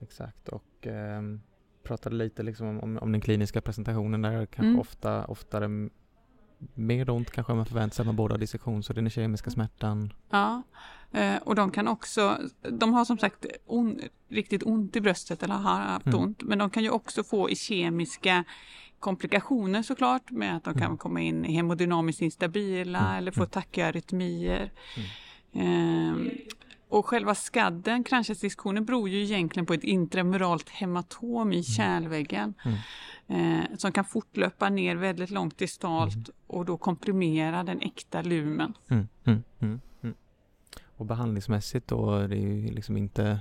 [0.00, 1.40] Exakt och ehm,
[1.82, 4.80] pratade lite liksom om, om, om den kliniska presentationen där kanske Mm.
[4.80, 5.88] ofta oftare
[6.74, 10.12] mer ont kanske man förväntar sig med båda dissektion så den kemiska smärtan.
[10.30, 10.62] Ja,
[11.12, 12.38] eh, och de kan också,
[12.70, 16.20] de har som sagt on, riktigt ont i bröstet eller har haft Mm.
[16.20, 18.44] ont, men de kan ju också få i kemiska
[19.02, 20.96] komplikationer såklart med att de kan Mm.
[20.98, 23.14] komma in hemodynamiskt instabila Mm.
[23.18, 24.70] eller få tackarytmier.
[25.52, 26.30] Ehm,
[26.88, 32.78] och själva skadden, kranskärlsdissektionen, beror ju egentligen på ett intramuralt hematom i kärlväggen Mm.
[33.60, 38.74] eh, som kan fortlöpa ner väldigt långt distalt och då komprimera den äkta lumen.
[38.90, 39.80] Mm, mm, mm, mm.
[41.02, 43.38] Och behandlingsmässigt då är det ju liksom inte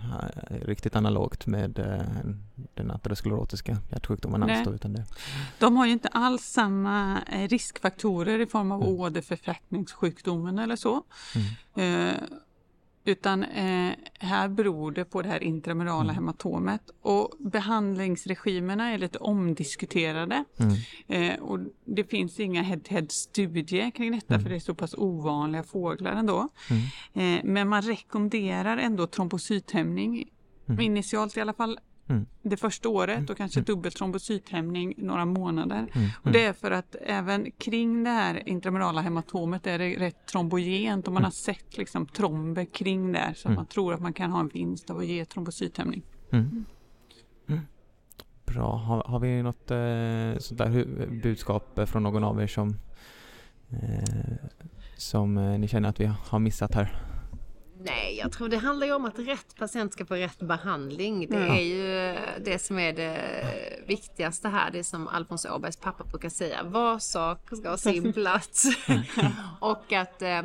[0.49, 2.31] eh, riktigt analogt med eh,
[2.73, 5.05] den aterosklerotiska hjärtsjukdomen alls då, utan det.
[5.59, 8.93] De har ju inte alls samma eh, riskfaktorer i form av Mm.
[8.95, 11.03] åderförflackningssjukdomen eller så.
[11.75, 12.09] Mm.
[12.09, 12.15] Eh,
[13.05, 16.15] utan eh, här beror det på det här intramurala Mm.
[16.15, 20.43] hematomet och behandlingsregimerna är lite omdiskuterade.
[20.59, 20.75] Mm.
[21.33, 24.43] Eh, och det finns inga head-to-head studier kring detta Mm.
[24.43, 26.49] för det är så pass ovanliga fåglar ändå.
[27.13, 27.37] Mm.
[27.37, 30.29] Eh, men man rekommenderar ändå trombocythämning,
[30.69, 30.79] Mm.
[30.81, 31.79] initialt i alla fall
[32.11, 32.25] Mm.
[32.41, 33.65] det första året och kanske Mm.
[33.65, 35.87] dubbel trombocythämning några månader.
[35.93, 36.09] Mm.
[36.23, 41.07] Och det är för att även kring det här intramurala hematomet är det rätt trombogent
[41.07, 43.55] och man har sett liksom tromber kring där så Mm.
[43.55, 46.01] man tror att man kan ha en vinst av att ge trombocythämning.
[46.31, 46.65] Mm.
[47.47, 47.61] Mm.
[48.45, 48.75] Bra.
[48.75, 52.77] Har, har vi något eh, sånt där budskap från någon av er som,
[53.69, 54.33] eh,
[54.97, 56.95] som eh, ni känner att vi har missat här?
[57.85, 61.27] Nej, jag tror det handlar ju om att rätt patient ska få rätt behandling.
[61.29, 61.55] Det Ja.
[61.57, 63.19] är ju det som är det
[63.87, 64.71] viktigaste här.
[64.71, 66.63] Det som Alfons Åbergs pappa brukar säga.
[66.63, 68.63] Var sak ska ha sin plats.
[69.59, 70.41] och att eh,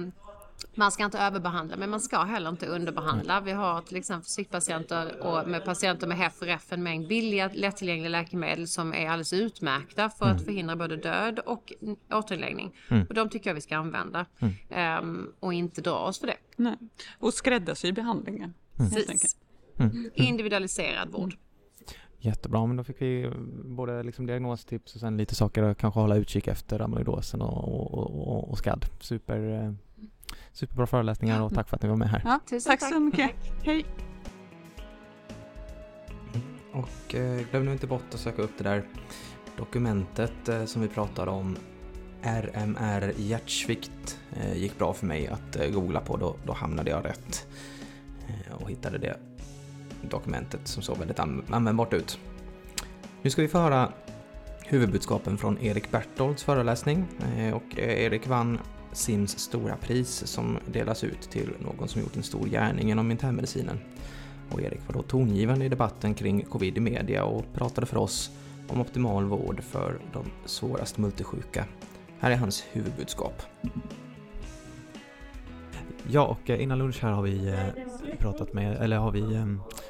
[0.75, 3.41] man ska inte överbehandla men man ska heller inte underbehandla.
[3.41, 8.69] Vi har till exempel psykpatienter och med patienter med REF en mängd billiga lättillgängliga läkemedel
[8.69, 11.73] som är alldeles utmärkta för att förhindra både död och
[12.13, 12.75] återinläggning.
[12.89, 13.07] Mm.
[13.07, 14.27] Och de tycker jag vi ska använda.
[14.71, 16.37] Ehm, och inte dra oss för det.
[16.57, 16.77] Nej.
[17.19, 18.55] Och skräddarsy behandlingen.
[18.79, 19.07] Enkelt.
[19.07, 19.37] Precis.
[19.79, 20.11] Mm.
[20.15, 21.37] Individualiserad vård.
[22.19, 23.33] Jättebra, men då fick vi
[23.65, 28.29] både liksom diagnostips och sen lite saker att kanske hålla utkik efter amyloidosen och, och,
[28.29, 28.87] och, och SCAD.
[29.01, 29.73] Super, eh,
[30.53, 32.23] superbra föreläsningar och tack för att ni var med här.
[32.25, 32.93] Ja, Tusen tack tack.
[32.93, 33.31] så mycket.
[33.63, 33.85] Hej!
[36.73, 38.83] Och eh, glöm nu inte bort att söka upp det där
[39.57, 41.57] dokumentet eh, som vi pratade om.
[42.23, 47.47] RMR hjärtsvikt eh, gick bra för mig att googla på, då, då hamnade jag rätt
[48.61, 49.17] och hittade det
[50.11, 52.19] dokumentet som såg väldigt an- användbart ut.
[53.23, 53.93] Nu ska vi få höra
[54.65, 57.07] huvudbudskapen från Erik Bertolds föreläsning
[57.55, 58.59] och Erik vann
[58.97, 63.79] SIMS stora pris som delas ut till någon som gjort en stor gärning inom internmedicinen.
[64.51, 68.31] Och Erik var då tongivande i debatten kring covid i media och pratade för oss
[68.69, 71.67] om optimal vård för de svårast multisjuka.
[72.19, 73.43] Här är hans huvudbudskap.
[76.11, 79.47] Ja, och eh, innan lunch här har vi eh, pratat med, eller har vi eh,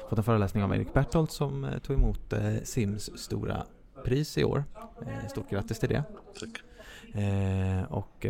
[0.09, 3.63] fått en föreläsning av Erik Berthold som tog emot SIMs stora
[4.05, 4.63] pris i år.
[5.29, 6.03] Stort grattis till det.
[6.39, 6.61] Tack.
[7.89, 8.25] Och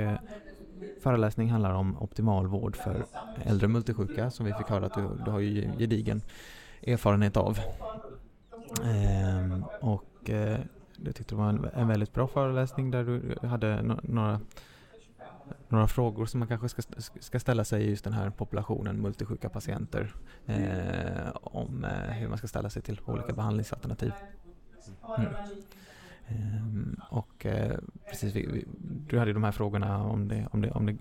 [1.02, 3.06] föreläsning handlar om optimal vård för
[3.44, 6.22] äldre multisjuka som vi fick höra att du, du har ju gedigen
[6.84, 7.60] erfarenhet av.
[8.84, 10.60] Ehm, och eh,
[11.06, 14.40] jag tyckte det var en, en väldigt bra föreläsning där du hade no några
[15.68, 16.82] några frågor som man kanske ska,
[17.20, 20.14] ska ställa sig i just den här populationen multisjuka patienter
[20.46, 24.12] eh, om eh, hur man ska ställa sig till olika behandlingsalternativ.
[25.18, 25.32] Mm.
[26.30, 27.78] Ehm, och eh,
[28.10, 28.66] precis, vi, vi,
[29.10, 30.98] du hade ju de här frågorna om det, om det, om det,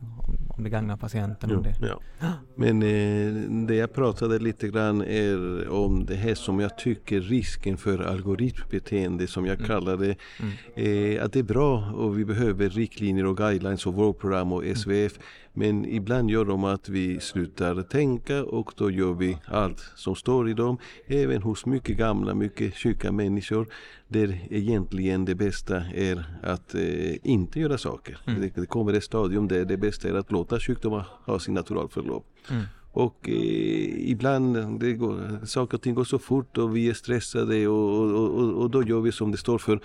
[0.48, 1.50] om det gagnar patienten.
[1.52, 1.74] Jo, Om det.
[2.20, 2.32] ja.
[2.54, 7.76] Men eh, det jag pratade lite grann är om det här som jag tycker risken
[7.76, 9.66] för algoritmbeteende som jag Mm.
[9.66, 10.16] kallar det.
[10.40, 11.16] Mm.
[11.16, 15.18] Eh, att det är bra och vi behöver riktlinjer och guidelines och vårdprogram och SVF.
[15.58, 20.48] Men ibland gör de att vi slutar tänka och då gör vi allt som står
[20.48, 20.78] i dem.
[21.06, 23.66] Även hos mycket gamla, mycket sjuka människor.
[24.08, 28.18] Där egentligen det bästa är att eh, inte göra saker.
[28.26, 28.40] Mm.
[28.40, 32.26] Det, det kommer ett stadium där det bästa är att låta sjukdomar ha sin naturalförlopp.
[32.50, 32.62] Mm.
[32.92, 37.68] Och eh, ibland det går, saker och ting går så fort och vi är stressade
[37.68, 39.80] och, och, och, och då gör vi som det står för.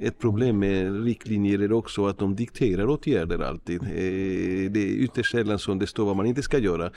[0.00, 3.82] Ett problem med riktlinjer är också att de dikterar åtgärder alltid.
[3.82, 3.88] Eh,
[4.70, 6.86] det är ytterst sällan som det står vad man inte ska göra.
[6.86, 6.90] Eh,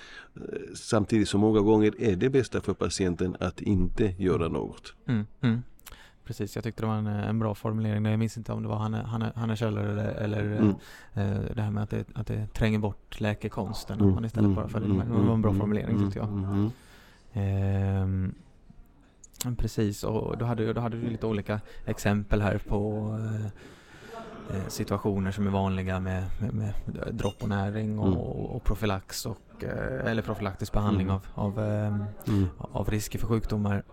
[0.76, 4.94] Samtidigt som många gånger är det bästa för patienten att inte göra något.
[5.08, 5.62] Mm, mm.
[6.26, 8.06] Precis, jag tyckte det var en, en bra formulering.
[8.06, 10.70] Jag minns inte om det var Hanne, Hanne, Hanne Kjöller eller, eller Mm.
[11.14, 14.00] eh, det här med att det, att det tränger bort läkekonsten.
[14.00, 15.08] Mm, Att man istället mm, bara följer mm, med.
[15.20, 16.28] Det var en bra mm, formulering mm, tyckte jag.
[16.28, 16.70] mm, mm.
[17.34, 18.34] Ehm,
[19.58, 23.46] precis, och då hade, då hade du lite olika exempel här på eh,
[24.58, 26.74] eh, situationer som är vanliga med, med, med
[27.12, 28.18] dropp och näring och, Mm.
[28.20, 31.16] och profylax och, eh, eller profylaktisk behandling Mm.
[31.16, 32.48] av, av, ehm, Mm.
[32.58, 33.84] av risker för sjukdomar.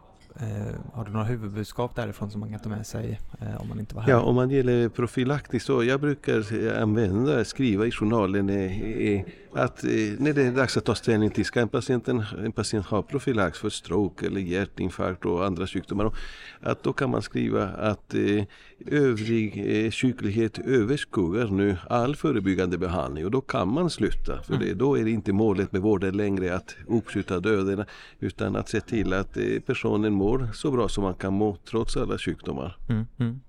[0.41, 3.81] Eh, har du några huvudbudskap därifrån som man kan ta med sig eh, om man
[3.81, 4.11] inte var här?
[4.11, 9.23] Ja, om man gäller profylaktiskt så jag brukar eh, använda, skriva i journalen eh, eh,
[9.53, 12.87] att eh, när det är dags att ta ställning till ska en patient, en patient
[12.87, 16.13] ha profylax för stroke eller hjärtinfarkt och andra sjukdomar.
[16.61, 18.45] Att då kan man skriva att eh,
[18.87, 24.43] övrig eh, sjuklighet överskuggar nu all förebyggande behandling och då kan man sluta.
[24.43, 27.85] För det, då är det inte målet med vården längre att uppskjuta döden
[28.21, 32.19] utan att se till att personen mår så bra som man kan må trots alla
[32.19, 32.77] sjukdomar.
[32.89, 33.41] Mm, mm.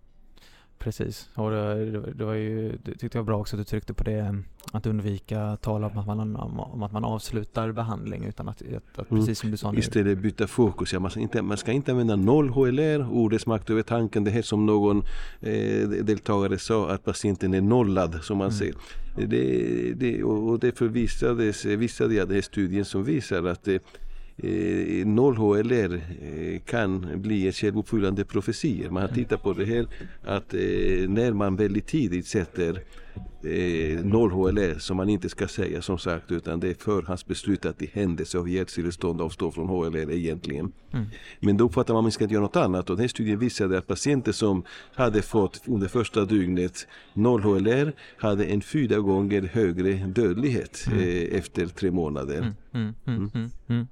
[0.80, 3.94] Precis, och det, det, var ju, det tyckte jag var bra också att du tryckte
[3.94, 4.36] på det
[4.72, 9.12] att undvika tala om att man, om att man avslutar behandling utan att, att, att
[9.12, 9.22] Mm.
[9.24, 9.80] precis som du sa nu.
[9.80, 10.94] Istället byta fokus.
[10.94, 14.24] Ja, man, ska inte, man ska inte använda noll HLR, ordets makt över tanken.
[14.24, 14.98] Det här som någon
[15.42, 18.58] eh, deltagare sa, att patienten är nollad som man Mm.
[18.60, 18.74] ser.
[19.28, 23.78] Det, det, och och därför visades, visade jag den här studien som visar att eh,
[24.44, 28.90] eh, noll HLR eh, kan bli en självuppfyllande profetier.
[28.90, 29.88] Man har tittat på det här
[30.24, 30.60] att eh,
[31.10, 32.84] när man väldigt tidigt sätter
[33.44, 37.90] eh, noll HLR som man inte ska säga som sagt utan det är förhandsbeslutat i
[37.94, 40.72] händelse av hjärtstillestånd avstå från HLR egentligen.
[40.92, 41.06] Mm.
[41.40, 43.88] Men då uppfattar man att man ska göra något annat och den studien visade att
[43.88, 50.88] patienter som hade fått under första dygnet noll HLR hade en fyra gånger högre dödlighet
[50.88, 52.38] eh, efter tre månader.
[52.38, 53.80] Mm, mm, mm, mm, mm.
[53.80, 53.88] Eh,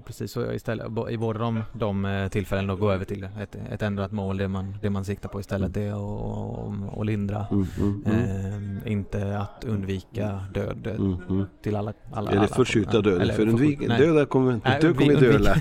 [0.00, 4.12] Precis, så istället, i båda de, de eh, tillfällena gå över till ett, ett ändrat
[4.12, 7.46] mål, det man, det man siktar på istället det är att lindra.
[7.50, 8.82] Mm, mm, mm.
[8.84, 11.46] Eh, inte att undvika död eh, Mm, mm.
[11.62, 13.98] till alla, alla Eller förskjuta döden, eller för undvik, nej.
[14.00, 15.54] döda kommer, Nej, död kommer döda.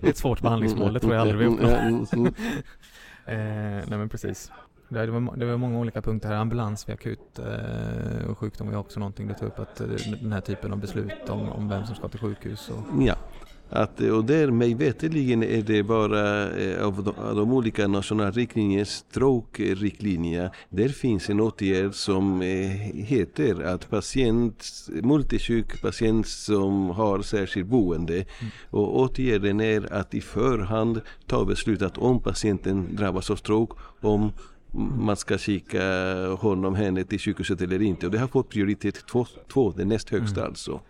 [0.00, 1.70] Det är ett svårt behandlingsmål, det tror jag aldrig vi uppnår.
[1.70, 2.34] Mm, mm.
[3.26, 4.52] Eh, nej men precis.
[4.88, 6.36] Det var, det var många olika punkter här.
[6.36, 9.58] Ambulans vid akut eh, och sjukdom var också någonting du tog upp.
[9.58, 9.86] Att eh,
[10.22, 12.70] den här typen av beslut om, om vem som ska till sjukhus.
[12.70, 13.16] Och, Ja.
[13.68, 17.88] Att, eh, och där mig veterligen är det bara eh, av de, av de olika
[17.88, 22.48] nationella riktlinjerna, stroke-riktlinjer, där finns en åtgärd som eh,
[23.04, 24.64] heter att patient,
[25.02, 28.24] multisjuk patient som har särskilt boende
[28.70, 34.32] och åtgärden är att i förhand ta beslut att om patienten drabbas av stroke, om
[34.76, 35.82] man ska kika
[36.28, 38.06] honom, henne till sjukhuset eller inte.
[38.06, 40.80] Och det har fått prioritet två, två det näst högsta alltså.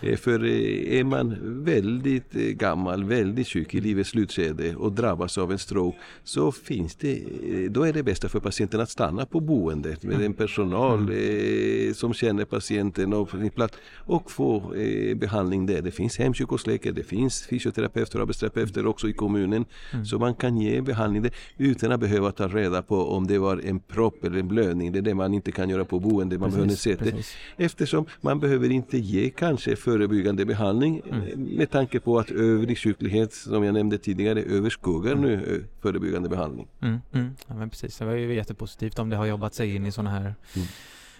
[0.00, 5.38] Eh, för eh, är man väldigt eh, gammal, väldigt sjuk i livets slutskede och drabbas
[5.38, 7.22] av en stroke så finns det,
[7.70, 11.94] då är det bästa för patienten att stanna på boendet med en personal mm.
[11.94, 14.74] som känner patienten och sin plats och få
[15.16, 15.82] behandling där.
[15.82, 20.04] Det finns hemsjukvårdsläkare, det finns fysioterapeuter och arbetsterapeuter också i kommunen mm.
[20.04, 23.60] så man kan ge behandling där utan att behöva ta reda på om det var
[23.64, 24.92] en propp eller en blödning.
[24.92, 27.16] Det är det man inte kan göra på boende, man precis, behöver se
[27.56, 27.64] det.
[27.64, 31.22] Eftersom man behöver inte ge kanske förebyggande behandling mm.
[31.22, 35.24] Eh, med tanke på att övrig sjuklighet som jag nämnde tidigare överskuggar mm.
[35.24, 36.68] nu eh, förebyggande behandling.
[36.80, 36.98] Mm.
[37.12, 37.30] Mm.
[37.46, 40.10] Ja, men precis, det var ju jättepositivt om det har jobbat sig in i sådana
[40.10, 40.68] här mm.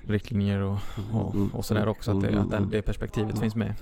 [0.06, 0.78] riktlinjer och,
[1.12, 1.48] och, mm.
[1.48, 3.74] och sådär också att det, att det perspektivet finns med.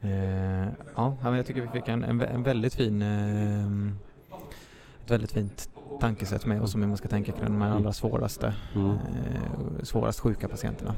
[0.00, 3.66] Eh, ja, jag tycker vi fick en, en, en väldigt fin eh,
[5.04, 5.68] ett väldigt fint
[6.00, 8.90] tankesätt med oss om hur man ska tänka kring de här allra svåraste, mm.
[8.90, 10.94] eh, svårast sjuka patienterna.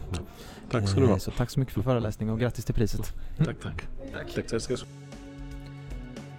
[0.71, 1.13] Tack ska du ha.
[1.13, 3.13] Eh, så tack så mycket för föreläsningen och grattis till priset.
[3.39, 3.47] Mm.
[3.47, 3.89] Tack, tack.
[4.13, 4.35] tack.
[4.35, 4.87] tack, tack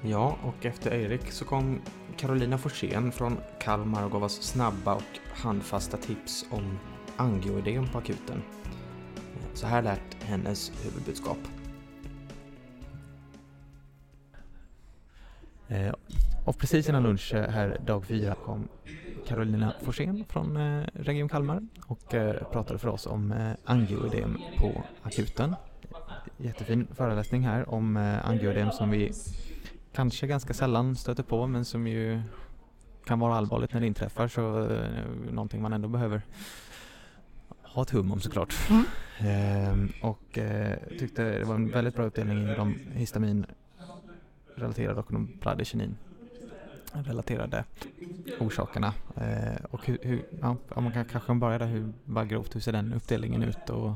[0.02, 1.82] ja, och efter Erik så kom
[2.18, 6.80] Carolina Forsén från Kalmar och gav oss snabba och handfasta tips om
[7.18, 8.41] angioidén på akuten.
[9.54, 11.38] Så här lät hennes huvudbudskap.
[15.68, 15.93] Eh,
[16.48, 18.68] och precis innan lunch eh, här dag fyra kom
[19.28, 22.10] Carolina Forsén från eh, Region Kalmar och
[22.52, 25.56] pratade för oss om angioödem på akuten.
[26.38, 29.12] Jättefin föreläsning här om angioödem som vi
[29.93, 32.22] kanske ganska sällan stöter på men som ju
[33.06, 34.70] kan vara allvarligt när det inträffar så
[35.32, 36.22] någonting man ändå behöver
[37.64, 38.56] ha ett hum om såklart.
[38.70, 38.84] Mm.
[39.20, 43.45] Ehm, och eh, tyckte det var en väldigt bra uppdelning i de histamin
[44.56, 45.95] relaterade och de bradykinin
[46.94, 47.64] relaterade
[48.40, 48.94] orsakerna.
[49.16, 52.72] Eh, och hur, hur, ja, man kan kanske börja där, hur, bara grovt, hur ser
[52.72, 53.70] den uppdelningen ut?
[53.70, 53.88] Och,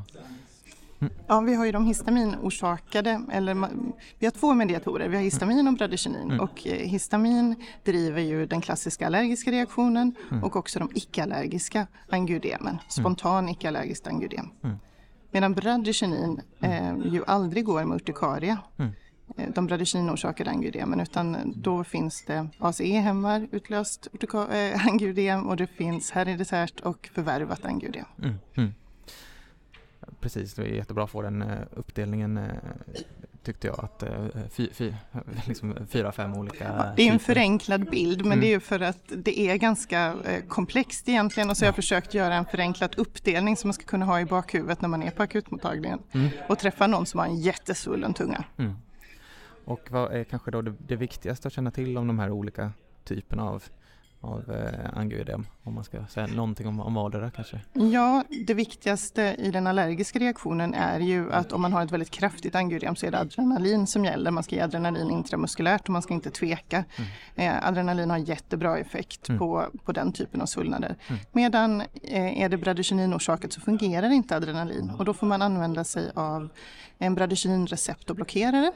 [0.99, 1.13] mm.
[1.27, 3.67] Ja, vi har ju de histamiноrsakade, eller
[4.19, 6.39] vi har två mediatorer, vi har histamin och bradykinin mm.
[6.39, 10.43] och eh, histamin driver ju den klassiska allergiska reaktionen mm.
[10.43, 12.79] och också de icke-allergiska angiodemen, mm.
[12.89, 14.49] spontan icke-allergiskt angiodem.
[14.63, 14.77] Mm.
[15.31, 17.01] Medan bradykinin mm.
[17.01, 18.57] eh, ju aldrig går med urtikaria.
[18.77, 18.87] Eh,
[19.53, 26.79] de bradykinorsakade angiodemen utan då finns det ACE-hämmar, utlöst äh, angiodem och det finns hereditärt
[26.79, 28.05] och förvärvat angiodem.
[28.17, 28.73] Mm, mm.
[30.19, 32.39] Precis, det är jättebra att få den uppdelningen
[33.43, 34.03] tyckte jag att
[34.51, 34.93] fy, fy,
[35.47, 38.39] liksom fyra, fem olika ja, Det är en förenklad bild men mm.
[38.39, 40.15] det är ju för att det är ganska
[40.47, 44.05] komplext egentligen och så har jag försökt göra en förenklad uppdelning som man ska kunna
[44.05, 46.29] ha i bakhuvudet när man är på akutmottagningen mm.
[46.49, 48.43] och träffa någon som har en jättesvullen tunga.
[49.65, 49.73] Mm.
[49.73, 52.71] Och vad är kanske då det, det, viktigaste att känna till om de här olika
[53.03, 53.63] typerna av,
[54.21, 55.45] av eh, angioidem?
[55.63, 57.61] Om man ska säga någonting om, om vardera kanske?
[57.73, 62.11] Ja, det viktigaste i den allergiska reaktionen är ju att om man har ett väldigt
[62.11, 64.31] kraftigt angioidem så är det adrenalin som gäller.
[64.31, 66.83] Man ska ge adrenalin intramuskulärt och man ska inte tveka.
[66.95, 67.09] Mm.
[67.35, 69.39] Eh, adrenalin har jättebra effekt mm.
[69.39, 70.95] på, på den typen av svullnader.
[71.07, 71.21] Mm.
[71.31, 76.11] Medan eh, är det bradykininorsakat så fungerar inte adrenalin och då får man använda sig
[76.15, 76.49] av
[76.97, 78.71] en bradykinreceptorblockerare.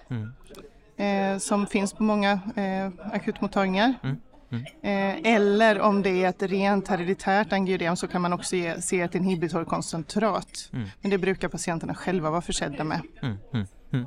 [0.97, 3.93] Eh, som finns på många eh, akutmottagningar.
[4.03, 4.17] Mm.
[4.51, 4.65] Mm.
[4.81, 9.01] Eh, eller om det är ett rent hereditärt angiodem så kan man också ge, se
[9.01, 10.69] ett inhibitorkoncentrat.
[10.73, 10.87] Mm.
[11.01, 13.01] Men det brukar patienterna själva vara försedda med.
[13.21, 14.05] Mm, mm, mm.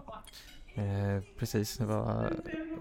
[0.75, 2.33] Eh, precis, var,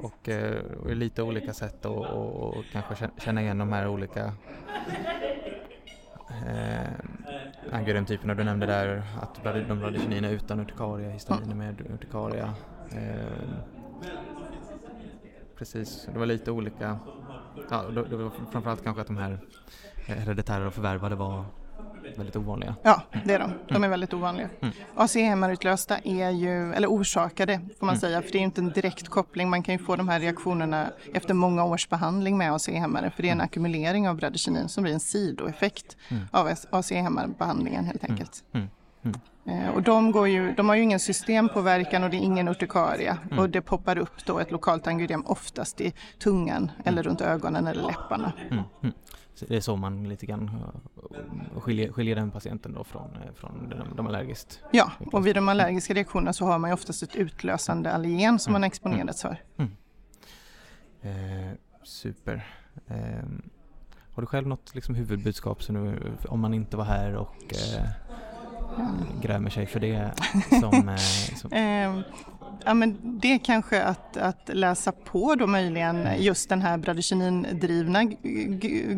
[0.01, 4.34] och, eh, och lite olika sätt att och, och, kanske känna igen de här olika
[6.30, 6.91] eh,
[7.72, 8.36] angiodemtyperna.
[8.36, 12.53] Du nämnde där att de bradykinin utan urtikaria, histaminer med urtikaria.
[12.91, 13.77] Eh,
[15.58, 17.00] Precis, det var lite olika.
[17.70, 19.39] Ja, det var framförallt kanske att de här
[20.08, 21.45] hereditära och förvärvade var
[22.16, 22.76] väldigt ovanliga.
[22.84, 23.54] Ja, det är de.
[23.68, 23.89] De är mm.
[23.89, 24.50] väldigt ovanliga.
[24.62, 24.74] Mm.
[24.95, 28.00] ACE-hämarutlösta är ju, eller orsakade får man mm.
[28.00, 29.50] säga, för det är inte en direkt koppling.
[29.50, 33.30] Man kan ju få de här reaktionerna efter många års behandling med ACE-hämmare, för det
[33.30, 33.45] är en mm.
[33.45, 36.24] ackumulering av bradykinin som blir en sidoeffekt mm.
[36.32, 38.43] av ACE-hämmarbehandlingen helt enkelt.
[38.54, 38.68] Mm.
[39.48, 43.18] Eh, och de, går ju, de har ju ingen systempåverkan och det är ingen urtikaria
[43.26, 43.39] mm.
[43.39, 46.72] och det poppar upp då ett lokalt angioidem oftast i tungan mm.
[46.86, 48.34] eller runt ögonen eller läpparna.
[48.50, 48.64] Mm.
[48.82, 48.93] mm.
[49.48, 50.52] Det är så man lite grann
[51.54, 54.62] eh, skiljer, skiljer den patienten då från, eh, från de, de allergiskt?
[54.72, 58.54] Ja, och vid de allergiska reaktionerna så har man ju oftast ett utlösande allergen som
[58.54, 58.68] man mm.
[58.68, 59.41] exponerats för.
[59.58, 59.72] Mm.
[61.02, 61.52] Eh,
[61.84, 62.48] super.
[62.88, 62.95] Eh,
[64.14, 67.89] har du själv något liksom, huvudbudskap så nu, om man inte var här och eh,
[69.22, 70.12] grämer sig för det
[70.62, 70.90] som...
[70.90, 70.96] Eh,
[71.36, 71.52] som...
[71.52, 72.02] Eh,
[72.66, 78.04] ja, men det är kanske att, att läsa på då möjligen just den här bradykinin-drivna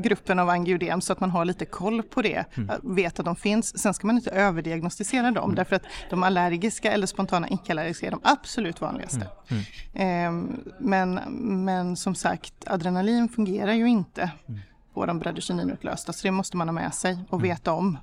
[0.04, 2.76] gruppen av angiodem så att man har lite koll på det, mm.
[2.84, 3.82] vet att de finns.
[3.82, 5.56] Sen ska man inte överdiagnostisera dem mm.
[5.56, 9.28] därför att de allergiska eller spontana icke-allergiska är de absolut vanligaste.
[9.48, 9.64] Mm.
[9.94, 10.46] Mm.
[10.46, 11.20] Eh, men,
[11.66, 14.60] men som sagt, adrenalin fungerar ju inte mm.
[14.94, 17.50] på de bradykininutlösta så det måste man ha med sig och mm.
[17.50, 17.98] veta om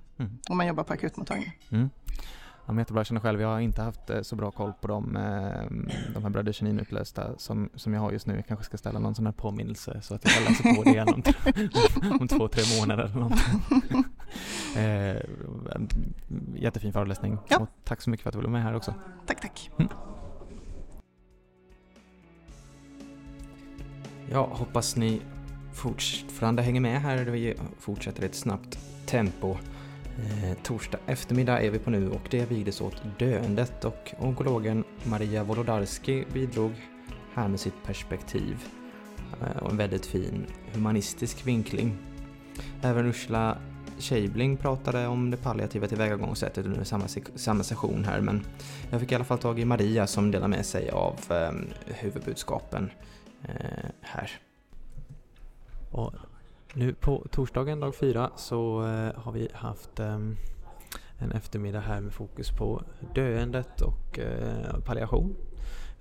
[0.51, 1.53] om man jobbar på akutmottagningen.
[2.67, 4.89] Ja, men jättebra, jag känner själv, jag har inte haft eh, så bra koll på
[4.89, 5.23] de, eh,
[6.15, 8.35] de här Bröder utlösta som, som jag har just nu.
[8.35, 10.91] Jag kanske ska ställa någon sån här påminnelse så att jag kan läsa på det
[10.91, 11.23] igen om,
[12.21, 14.05] om två, tre månader eller någonting.
[14.77, 15.17] eh,
[16.55, 17.59] jättefin föreläsning ja.
[17.59, 18.95] och tack så mycket för att du var med här också.
[19.27, 19.71] Tack, tack.
[19.79, 19.91] Mm.
[24.31, 25.21] Jag hoppas ni
[25.73, 27.25] fortfarande hänger med här.
[27.25, 29.57] Vi fortsätter i ett snabbt tempo.
[30.19, 35.45] Eh, torsdag eftermiddag är vi på nu och det vigdes åt döendet och onkologen Maria
[35.45, 36.73] Wolodarski bidrog
[37.35, 38.65] här med sitt perspektiv
[39.41, 41.99] eh, och en väldigt fin humanistisk vinkling.
[42.83, 43.59] Även Ursula
[43.99, 48.47] Scheibling pratade om det palliativa tillvägagångssättet under samma, samma session här men
[48.91, 51.53] jag fick i alla fall tag i Maria som delar med sig av eh,
[51.87, 52.91] huvudbudskapen
[53.43, 54.31] eh, här.
[55.93, 56.13] Och
[56.77, 60.15] nu på torsdagen dag fyra så eh, har vi haft eh,
[61.19, 62.83] en eftermiddag här med fokus på
[63.15, 65.37] döendet och eh, palliation.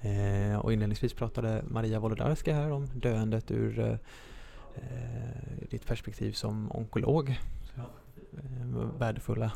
[0.02, 4.00] Eh, och inledningsvis pratade Maria Wolodarska här om döendet ur
[5.70, 7.40] ditt perspektiv som onkolog.
[9.00, 9.52] värdefulla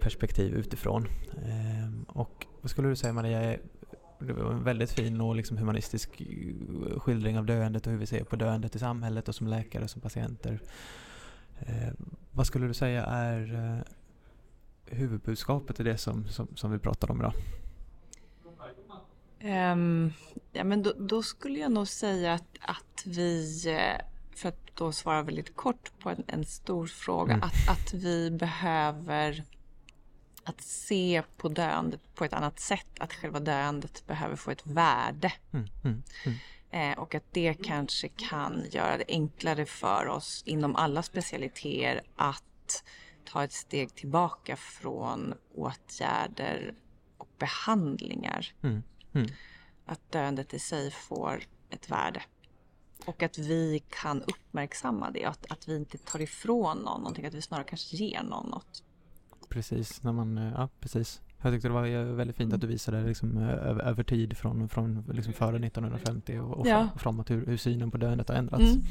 [0.00, 1.06] perspektiv utifrån.
[2.06, 3.60] och vad skulle du säga Maria är
[4.18, 8.06] det var en väldigt fin och liksom humanistisk eh, skildring av döendet och hur vi
[8.06, 10.60] ser på döendet i samhället och som läkare och som patienter.
[11.60, 11.92] Eh,
[12.32, 17.20] vad skulle du säga är eh, huvudbudskapet i det som, som, som vi pratar om
[17.20, 17.32] idag?
[19.42, 20.12] Um,
[20.52, 24.04] ja, men då, då, skulle jag nog säga att, att vi, eh,
[24.36, 27.46] för att då svara väldigt kort på en, en stor fråga, mm.
[27.46, 29.44] att, att vi behöver
[30.48, 33.00] att se på döendet på ett annat sätt.
[33.00, 35.32] Att själva döendet behöver få ett värde.
[35.52, 36.38] Mm, mm, mm.
[36.70, 42.84] Eh, och att det kanske kan göra det enklare för oss inom alla specialiteter att
[43.24, 46.74] ta ett steg tillbaka från åtgärder
[47.18, 48.52] och behandlingar.
[48.62, 48.82] Mm,
[49.14, 49.28] mm.
[49.86, 52.22] Att döendet i sig får ett värde.
[53.06, 57.34] Och att vi kan uppmärksamma det, att, att vi inte tar ifrån någon någonting, att
[57.34, 58.82] vi snarare kanske ger någon något
[59.48, 60.02] precis.
[60.02, 61.22] När man, eh, ja, precis.
[61.42, 64.36] Jag tyckte det var eh, väldigt fint att du visade liksom, eh, över, över tid
[64.36, 66.88] från, från liksom före 1950 och, och ja.
[66.96, 68.64] framåt hur, hur synen på döendet har ändrats.
[68.64, 68.82] Mm.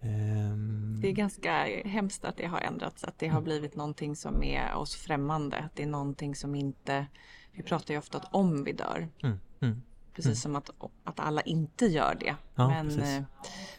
[0.00, 1.52] Um, det är ganska
[1.84, 3.44] hemskt att det har ändrats, att det har mm.
[3.44, 5.56] blivit någonting som är oss främmande.
[5.58, 7.06] Att det är någonting som inte,
[7.52, 9.08] vi pratar ju ofta om vi dör.
[9.22, 9.82] Mm, mm,
[10.12, 10.36] Precis mm.
[10.36, 12.36] som att, att alla inte gör det.
[12.54, 13.22] Ja, Men precis.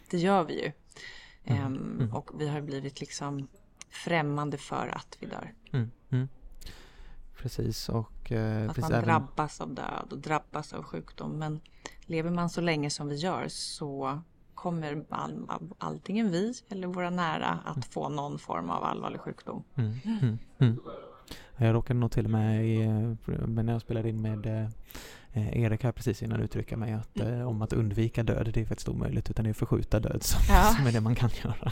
[0.10, 0.72] det gör vi ju.
[1.66, 3.48] Um, och vi har blivit liksom
[4.04, 5.54] främmande för att vi dör.
[5.72, 6.28] Mm, mm.
[7.38, 8.32] Precis och...
[8.32, 9.06] Eh, att man även...
[9.06, 11.32] drabbas av död och drabbas av sjukdom.
[11.32, 11.62] Men
[12.02, 14.22] lever man så länge som vi gör så
[14.56, 17.90] kommer all, antingen vi eller våra nära att mm.
[17.90, 19.64] få någon form av allvarlig sjukdom.
[19.76, 20.80] Mm, mm, mm.
[21.58, 22.88] Jag råkade nog till och med i,
[23.48, 24.46] när jag spelade in med
[25.34, 28.66] eh, Erik här precis innan uttrycka mig att, eh, om att undvika död, det är
[28.66, 30.64] faktiskt omöjligt utan det är förskjuta död som, ja.
[30.64, 31.72] som är det man kan göra.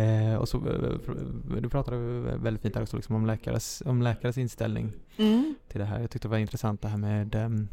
[0.00, 1.96] Eh, och så, eh, du pratade
[2.36, 5.54] väldigt fint också liksom om, läkares, om läkares inställning mm.
[5.68, 6.00] till det här.
[6.00, 7.68] Jag tyckte det var intressant det här med um,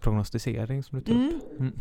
[0.00, 1.34] prognostisering som du tog mm.
[1.36, 1.60] upp.
[1.60, 1.72] Mm.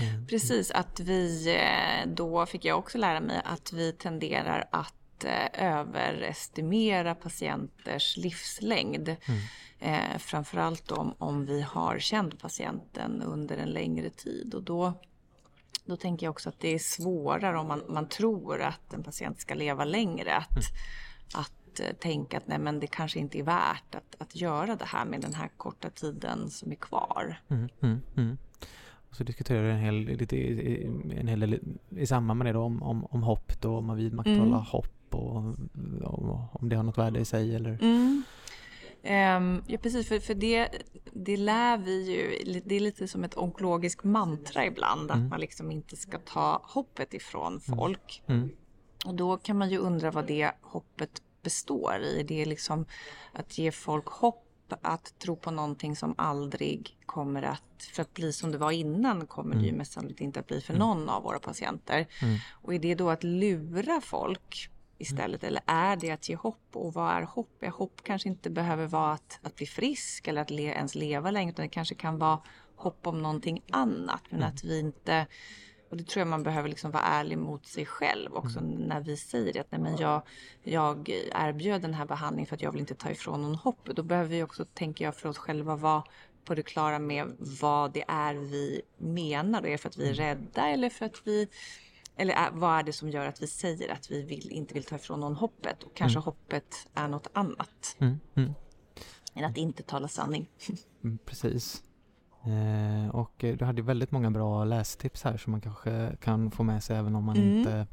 [0.00, 0.26] mm.
[0.26, 5.78] Precis, att vi, eh, då fick jag också lära mig att vi tenderar att eh,
[5.78, 9.08] överestimera patienters livslängd.
[9.08, 9.40] Mm.
[9.80, 14.92] Eh, framförallt om, om vi har känt patienten under en längre tid och då
[15.84, 19.40] då tänker jag också att det är svårare om man, man tror att en patient
[19.40, 20.36] ska leva längre.
[20.36, 20.64] Att, mm.
[21.34, 24.84] att uh, tänka att nej, men det kanske inte är värt att, att göra det
[24.84, 27.40] här med den här korta tiden som är kvar.
[27.48, 28.38] Mm, mm, mm.
[29.10, 30.36] och så diskuterar du en hel, lite,
[31.16, 31.60] en hel del
[31.90, 34.52] i samband med det då, om, om, om hopp då, om man vidmakthåller mm.
[34.52, 35.36] hopp och,
[36.02, 38.22] och, om det har något värde i sig eller mm.
[39.06, 40.68] Um, ja precis, för, för det,
[41.12, 45.24] det lär vi ju, det är lite som ett onkologiskt mantra ibland, mm.
[45.24, 47.60] att man liksom inte ska ta hoppet ifrån mm.
[47.60, 48.22] folk.
[48.26, 48.50] Mm.
[49.04, 52.22] Och då kan man ju undra vad det hoppet består i.
[52.22, 52.86] Det är liksom
[53.32, 54.44] att ge folk hopp
[54.82, 59.26] att tro på någonting som aldrig kommer att, för att bli som det var innan
[59.26, 59.62] kommer mm.
[59.62, 60.86] det ju mest sannolikt inte att bli för mm.
[60.86, 62.06] någon av våra patienter.
[62.22, 62.38] Mm.
[62.62, 64.70] Och är det då att lura folk
[65.04, 65.42] istället?
[65.42, 65.48] Mm.
[65.48, 66.68] Eller är det att ge hopp?
[66.72, 67.56] Och vad är hopp?
[67.60, 71.30] Ja, hopp kanske inte behöver vara att, att bli frisk eller att le, ens leva
[71.30, 72.38] längre utan det kanske kan vara
[72.76, 74.22] hopp om någonting annat.
[74.30, 74.48] Men mm.
[74.54, 75.26] att vi inte
[75.94, 78.70] och det tror jag man behöver liksom vara ärlig mot sig själv också mm.
[78.70, 80.22] när vi säger att nej men jag,
[80.62, 83.88] jag erbjöd den här behandlingen för att jag vill inte ta ifrån någon hopp.
[83.96, 86.02] Då behöver vi också, tänker jag, för oss själva vara
[86.44, 89.62] på det klara med vad det är vi menar.
[89.62, 90.26] Är det för att vi är mm.
[90.26, 91.48] rädda eller för att vi
[92.16, 94.96] eller vad är det som gör att vi säger att vi vill, inte vill ta
[94.96, 95.82] ifrån någon hoppet?
[95.82, 96.24] Och kanske mm.
[96.24, 97.96] hoppet är något annat.
[97.98, 98.20] Mm.
[98.34, 98.54] Mm.
[99.34, 100.50] Än att inte tala sanning.
[101.04, 101.82] Mm, precis.
[102.46, 106.84] Eh, och du hade väldigt många bra lästips här som man kanske kan få med
[106.84, 107.58] sig även om man mm.
[107.58, 107.86] inte,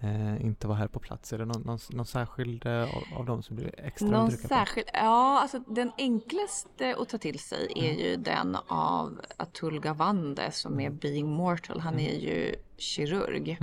[0.00, 1.32] eh, inte var här på plats.
[1.32, 4.86] Är det någon, någon, någon särskild eh, av, av dem som du extra Någon särskild?
[4.86, 4.92] På?
[4.94, 7.98] Ja, alltså den enklaste att ta till sig är mm.
[7.98, 10.98] ju den av Atul Gawande som är mm.
[10.98, 11.80] Being Mortal.
[11.80, 13.58] Han är ju kirurg.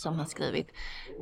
[0.00, 0.68] Som har skrivit.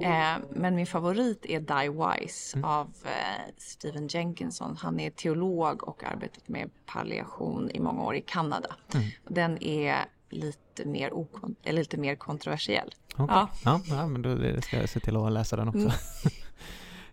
[0.01, 2.71] Eh, men min favorit är Die Wise mm.
[2.71, 4.77] av eh, Stephen Jenkinson.
[4.77, 8.77] Han är teolog och arbetat med palliation i många år i Kanada.
[8.95, 9.07] Mm.
[9.29, 12.95] Den är lite mer, okon- eller lite mer kontroversiell.
[13.13, 13.27] Okay.
[13.29, 13.49] Ja.
[13.65, 15.91] Ja, ja, men då ska jag se till att läsa den också.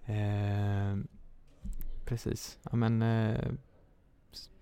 [0.05, 1.01] Mm.
[1.01, 1.05] eh,
[2.05, 2.57] precis.
[2.63, 3.51] Ja, men, eh,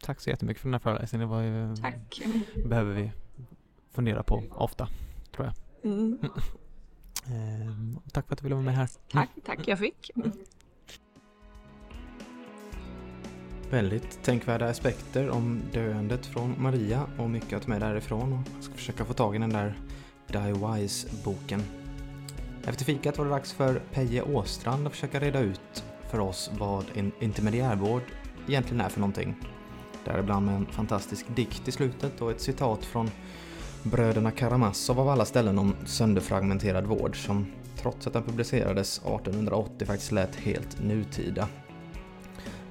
[0.01, 1.27] tack så jättemycket för den här föreläsningen.
[1.27, 2.21] Det var ju, tack.
[2.65, 3.11] behöver vi
[3.91, 4.87] fundera på ofta,
[5.35, 5.55] tror jag.
[5.91, 6.19] Mm.
[7.27, 8.89] Ehm, tack för att du ville vara med här.
[9.11, 10.11] Tack, tack jag fick.
[13.69, 18.33] Väldigt tänkvärda aspekter om döendet från Maria och mycket att ta med därifrån.
[18.33, 19.79] Och jag ska försöka få tag i den där
[20.27, 21.63] Die Wise-boken.
[22.67, 26.85] Efter fikat var det dags för Peje Åstrand att försöka reda ut för oss vad
[26.93, 28.01] en intermediärvård
[28.47, 29.35] egentligen är för någonting.
[30.05, 33.09] Däribland med en fantastisk dikt i slutet och ett citat från
[33.83, 37.45] Bröderna Karamazov av alla ställen om sönderfragmenterad vård som
[37.77, 41.47] trots att den publicerades 1880 faktiskt lät helt nutida.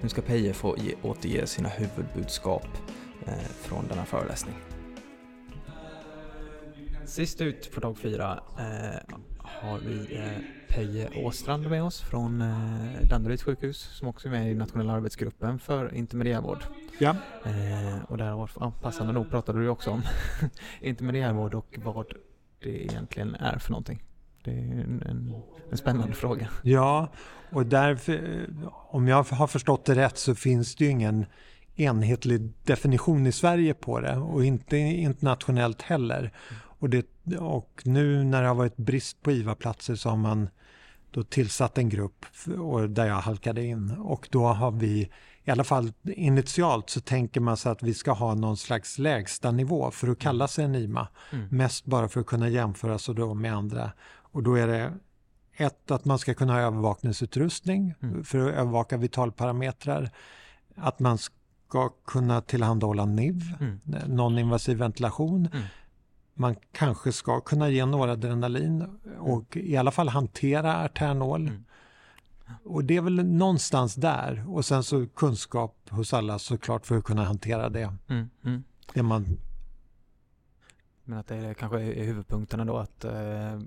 [0.00, 2.66] Nu ska Peje få ge, återge sina huvudbudskap
[3.26, 4.54] eh, från denna föreläsning.
[7.04, 9.16] Sist ut på dag fyra eh,
[9.60, 10.38] har vi eh,
[10.68, 15.58] Peje Åstrand med oss från eh, Danderyds sjukhus som också är med i nationella arbetsgruppen
[15.58, 16.58] för intermediärvård.
[16.98, 17.16] Ja.
[17.44, 20.02] Eh, och där ja, passande nog pratade du också om
[20.80, 22.06] intermediärvård och vad
[22.62, 24.02] det egentligen är för någonting.
[24.44, 25.34] Det är en, en,
[25.70, 26.48] en spännande fråga.
[26.62, 27.08] Ja,
[27.50, 28.46] och därför,
[28.90, 31.26] om jag har förstått det rätt så finns det ju ingen
[31.76, 36.32] enhetlig definition i Sverige på det och inte internationellt heller.
[36.82, 37.06] Och, det,
[37.38, 40.48] och nu när det har varit brist på IVA-platser så har man
[41.10, 42.26] då tillsatt en grupp
[42.58, 45.10] och där jag halkade in och då har vi
[45.44, 49.50] i alla fall initialt så tänker man sig att vi ska ha någon slags lägsta
[49.50, 51.08] nivå för att kalla sig en IMA.
[51.32, 51.48] Mm.
[51.50, 53.92] Mest bara för att kunna jämföra sig då med andra.
[54.08, 54.92] Och då är det
[55.56, 58.24] ett att man ska kunna ha övervakningsutrustning mm.
[58.24, 60.10] för att övervaka vitalparametrar.
[60.76, 63.80] Att man ska kunna tillhandahålla NIV, mm.
[64.06, 65.48] non-invasiv ventilation.
[65.52, 65.64] Mm
[66.34, 71.48] man kanske ska kunna ge några adrenalin och i alla fall hantera arternol.
[71.48, 71.64] Mm.
[72.64, 77.04] Och det är väl någonstans där och sen så kunskap hos alla såklart för att
[77.04, 77.94] kunna hantera det.
[78.08, 78.30] Mm.
[78.44, 78.64] Mm.
[78.94, 79.38] det man...
[81.04, 83.60] Men att det är kanske är huvudpunkterna då att eh,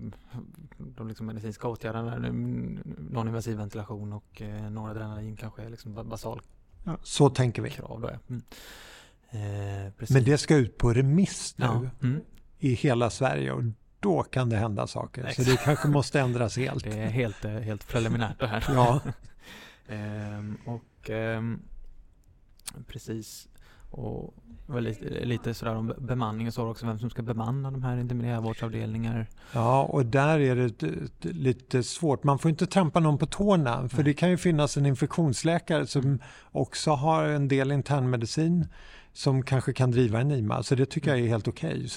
[0.78, 6.42] de liksom medicinska åtgärderna, non-invasiv ventilation och eh, noradrenalin kanske är liksom basal.
[6.84, 7.70] Ja, så tänker vi.
[7.70, 8.20] Krav då, ja.
[8.28, 8.44] Mm.
[9.30, 11.66] Eh, Men det ska ut på remiss nu.
[11.66, 11.90] Ja.
[12.02, 12.22] Mm
[12.66, 13.64] i hela Sverige och
[14.00, 15.24] då kan det hända saker.
[15.24, 15.48] Exakt.
[15.48, 16.84] Så det kanske måste ändras helt.
[16.84, 18.66] Det är helt, eh, helt preliminärt det här.
[18.68, 19.02] Ja.
[19.88, 21.62] ehm, och ehm,
[22.88, 23.48] precis.
[23.92, 24.34] Och
[24.80, 29.28] lite, lite sådär om bemanning och så också, vem som ska bemanna de här intermediärvårdsavdelningar.
[29.52, 30.84] Ja, och där är det
[31.22, 32.24] lite svårt.
[32.24, 36.20] Man får inte trampa någon på tårna, för det kan ju finnas en infektionsläkare som
[36.52, 38.68] också har en del internmedicin
[39.14, 40.64] som kanske kan driva en IMA.
[40.64, 41.76] Så det tycker jag är helt okej.
[41.76, 41.88] Okay.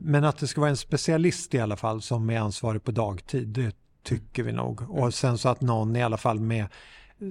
[0.00, 3.48] Men att det ska vara en specialist i alla fall som är ansvarig på dagtid,
[3.48, 4.90] det tycker vi nog.
[4.90, 6.66] Och sen så att någon i alla fall med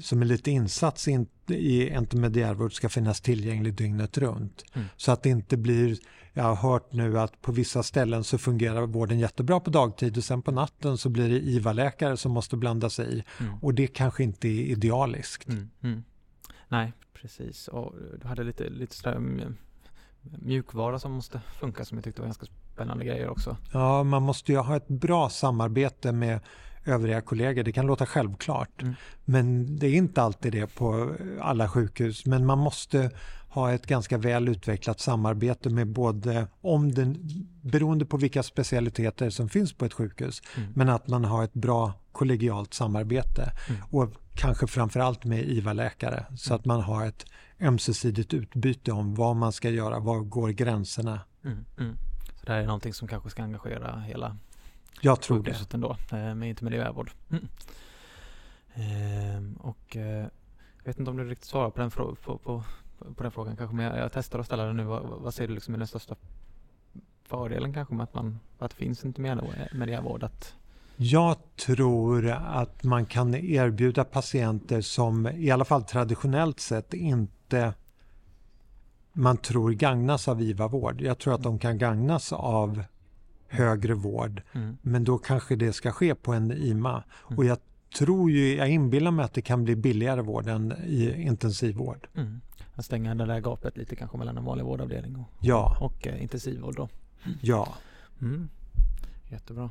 [0.01, 4.63] som är lite insats in, i intermediärvård ska finnas tillgänglig dygnet runt.
[4.73, 4.87] Mm.
[4.97, 5.97] Så att det inte blir,
[6.33, 10.23] jag har hört nu att på vissa ställen så fungerar vården jättebra på dagtid och
[10.23, 13.23] sen på natten så blir det IVA-läkare som måste blanda sig i.
[13.39, 13.53] Mm.
[13.61, 15.47] Och det kanske inte är idealiskt.
[15.47, 15.69] Mm.
[15.83, 16.03] mm.
[16.67, 19.19] Nej, Precis, och du hade lite, lite sådär
[20.21, 23.57] mjukvara som måste funka som jag tyckte var ganska spännande grejer också.
[23.73, 26.39] Ja, man måste ju ha ett bra samarbete med
[26.85, 27.63] övriga kollegor.
[27.63, 28.81] Det kan låta självklart.
[28.81, 28.93] Mm.
[29.25, 32.25] Men det är inte alltid det på alla sjukhus.
[32.25, 33.11] Men man måste
[33.49, 37.17] ha ett ganska väl utvecklat samarbete med både om den,
[37.61, 40.69] beroende på vilka specialiteter som finns på ett sjukhus, Mm.
[40.75, 43.81] men att man har ett bra kollegialt samarbete Mm.
[43.89, 47.25] och kanske framförallt med IVA-läkare så att man har ett
[47.61, 51.19] ömsesidigt utbyte om vad man ska göra, var går gränserna.
[51.43, 51.97] Mm, mm.
[52.39, 54.37] Så det här är någonting som kanske ska engagera hela
[55.01, 55.73] Jag tror det.
[55.73, 57.11] ändå eh, med intermediärvård.
[57.29, 57.47] Mm.
[58.73, 60.27] Ehm, och eh,
[60.77, 62.63] jag vet inte om du riktigt svarar på den, frå- på, på,
[63.15, 64.83] på den frågan kanske men jag, jag testar att ställa den nu.
[64.83, 66.15] Vad, vad ser du liksom är den största
[67.23, 70.23] fördelen kanske med att, man, att det finns intermediärvård?
[70.23, 70.55] Att,
[71.03, 77.73] Jag tror att man kan erbjuda patienter som i alla fall traditionellt sett inte
[79.13, 81.01] man tror gagnas av IVA-vård.
[81.01, 82.83] Jag tror att de kan gagnas av
[83.47, 84.41] högre vård.
[84.53, 84.77] Mm.
[84.81, 87.03] Men då kanske det ska ske på en IMA.
[87.11, 87.57] Och jag
[87.97, 92.07] tror ju, jag inbillar mig att det kan bli billigare vård än i intensivvård.
[92.15, 92.41] mm,
[92.75, 95.77] att stänga det där gapet lite kanske mellan en vanlig vårdavdelning och, Ja.
[95.81, 96.89] och eh, intensivvård då.
[97.41, 97.67] Ja.
[98.21, 98.49] Mm.
[99.29, 99.69] Jättebra.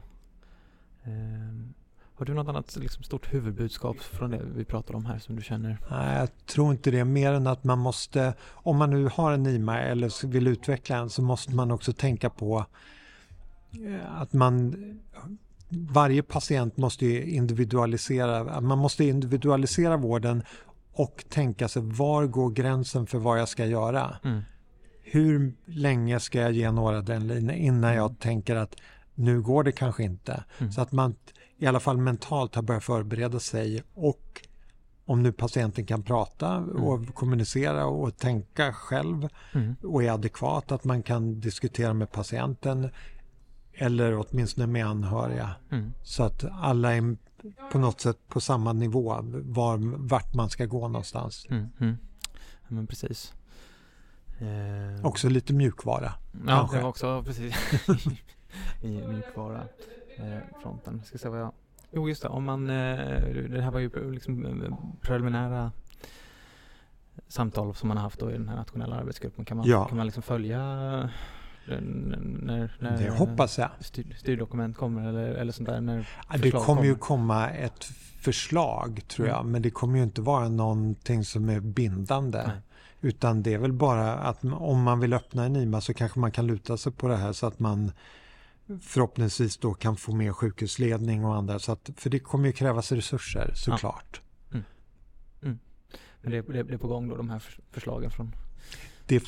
[1.04, 1.74] Ehm,
[2.14, 5.42] har du något annat liksom, stort huvudbudskap från det vi pratade om här som du
[5.42, 5.78] känner?
[5.90, 7.04] Nej, jag tror inte det.
[7.04, 11.10] Mer än att man måste, om man nu har en IMA eller vill utveckla en
[11.10, 12.66] så måste man också tänka på
[13.72, 14.74] eh, att man
[15.68, 20.42] varje patient måste ju individualisera, man måste individualisera vården
[20.92, 24.16] och tänka sig var går gränsen för vad jag ska göra?
[24.24, 24.42] Mm.
[25.02, 28.76] Hur länge ska jag ge noradrenalin innan jag tänker att
[29.20, 30.44] nu går det kanske inte?
[30.58, 30.72] Mm.
[30.72, 31.14] Så att man
[31.58, 34.46] i alla fall mentalt har börjat förbereda sig och
[35.04, 39.76] om nu patienten kan prata och kommunicera och tänka själv Mm.
[39.82, 42.90] och är adekvat, att man kan diskutera med patienten
[43.72, 45.50] eller åtminstone med anhöriga.
[45.70, 45.92] Mm.
[46.02, 47.16] Så att alla är
[47.72, 51.46] på något sätt på samma nivå, var, vart man ska gå någonstans.
[51.50, 51.68] Mm.
[51.80, 51.96] Mm.
[52.62, 53.32] Ja, men precis.
[54.38, 56.12] Ehm, Också lite mjukvara.
[56.32, 56.76] Ja, kanske.
[56.76, 57.54] det var också precis
[58.82, 59.62] i mjukvara
[60.16, 61.02] eh, fronten.
[61.04, 61.52] Ska se vad jag...
[61.92, 62.70] Jo just det, om man...
[62.70, 63.20] Eh,
[63.50, 65.72] det här var ju liksom eh, preliminära
[67.28, 69.44] samtal som man har haft då i den här nationella arbetsgruppen.
[69.44, 69.84] Kan man, Ja.
[69.84, 70.58] kan man liksom följa
[71.66, 73.70] när, när Det hoppas jag.
[73.80, 75.80] Styr, styrdokument kommer eller, eller sånt där?
[75.80, 77.84] När Det förslag kommer ju komma ett
[78.20, 79.52] förslag tror jag, Mm.
[79.52, 82.42] men det kommer ju inte vara någonting som är bindande.
[82.46, 82.56] Nej.
[83.00, 86.30] Utan det är väl bara att om man vill öppna en IMA så kanske man
[86.30, 87.92] kan luta sig på det här så att man
[88.82, 91.58] förhoppningsvis då kan få med sjukhusledning och andra.
[91.58, 94.20] Så att, för det kommer ju krävas resurser såklart.
[96.22, 98.34] Men det, det, det är på gång då de här förs- förslagen från...
[99.06, 99.24] Det,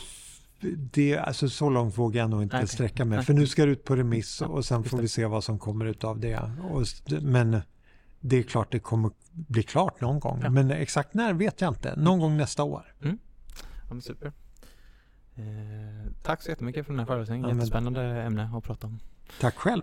[0.92, 2.68] det, alltså så långt vågar jag nog inte okej.
[2.68, 3.24] sträcka mig.
[3.24, 5.58] För nu ska det ut på remiss Ja, och sen får vi se vad som
[5.58, 6.50] kommer ut av det.
[6.70, 6.86] Och,
[7.22, 7.60] men
[8.20, 10.40] det är klart det kommer bli klart någon gång.
[10.42, 10.50] Ja.
[10.50, 11.96] Men exakt när vet jag inte.
[11.96, 12.94] Någon gång nästa år.
[13.00, 13.14] Ja,
[13.88, 14.32] men super.
[15.34, 17.48] Eh, tack så jättemycket för den här föreläsningen.
[17.48, 18.98] Ja, Jättespännande ämne att prata om.
[19.40, 19.82] Tack själv.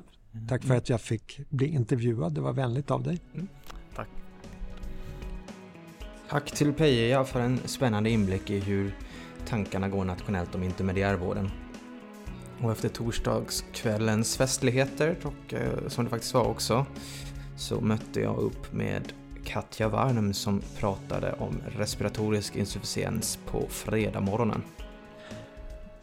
[0.49, 0.77] Tack för Mm.
[0.77, 2.33] att jag fick bli intervjuad.
[2.33, 3.19] Det var vänligt av dig.
[3.95, 4.07] Tack.
[6.29, 8.95] Tack till Peja för en spännande inblick i hur
[9.47, 11.51] tankarna går nationellt om intermediärvården.
[12.61, 16.85] Och efter torsdagskvällens festligheter, och eh, som det faktiskt var också,
[17.57, 19.13] så mötte jag upp med
[19.45, 24.63] Katja Warnum som pratade om respiratorisk insufficiens på fredag morgonen.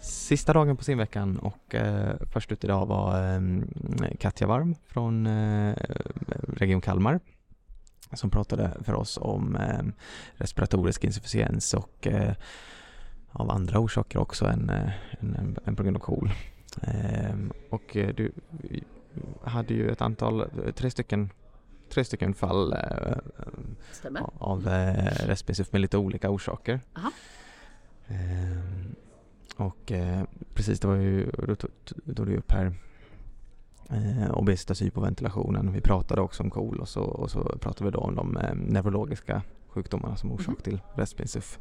[0.06, 3.40] Sista dagen på simveckan och eh, först ut idag var eh,
[4.20, 5.76] Katja Warm från eh,
[6.56, 7.20] Region Kalmar
[8.12, 9.82] som pratade för oss om eh,
[10.34, 12.34] respiratorisk insufficiens och eh,
[13.32, 14.90] av andra orsaker också än, eh,
[15.20, 16.30] än, än på grund av KOL.
[16.82, 17.36] Eh,
[17.70, 18.32] och eh, du
[19.44, 21.30] hade ju ett antal, tre stycken
[21.90, 22.74] tre stycken fall
[24.38, 25.36] av eh,
[25.70, 26.80] med lite olika orsaker.
[26.96, 27.10] Aha.
[29.56, 30.22] Och eh,
[30.54, 31.56] precis, det var ju, då
[32.14, 32.74] tog du upp här
[33.90, 35.72] eh, obesitas, hypoventilationen.
[35.72, 38.54] Vi pratade också om KOL och så, och så pratade vi då om de eh,
[38.54, 40.62] neurologiska sjukdomarna som orsak Mhm.
[40.62, 41.58] till respensif.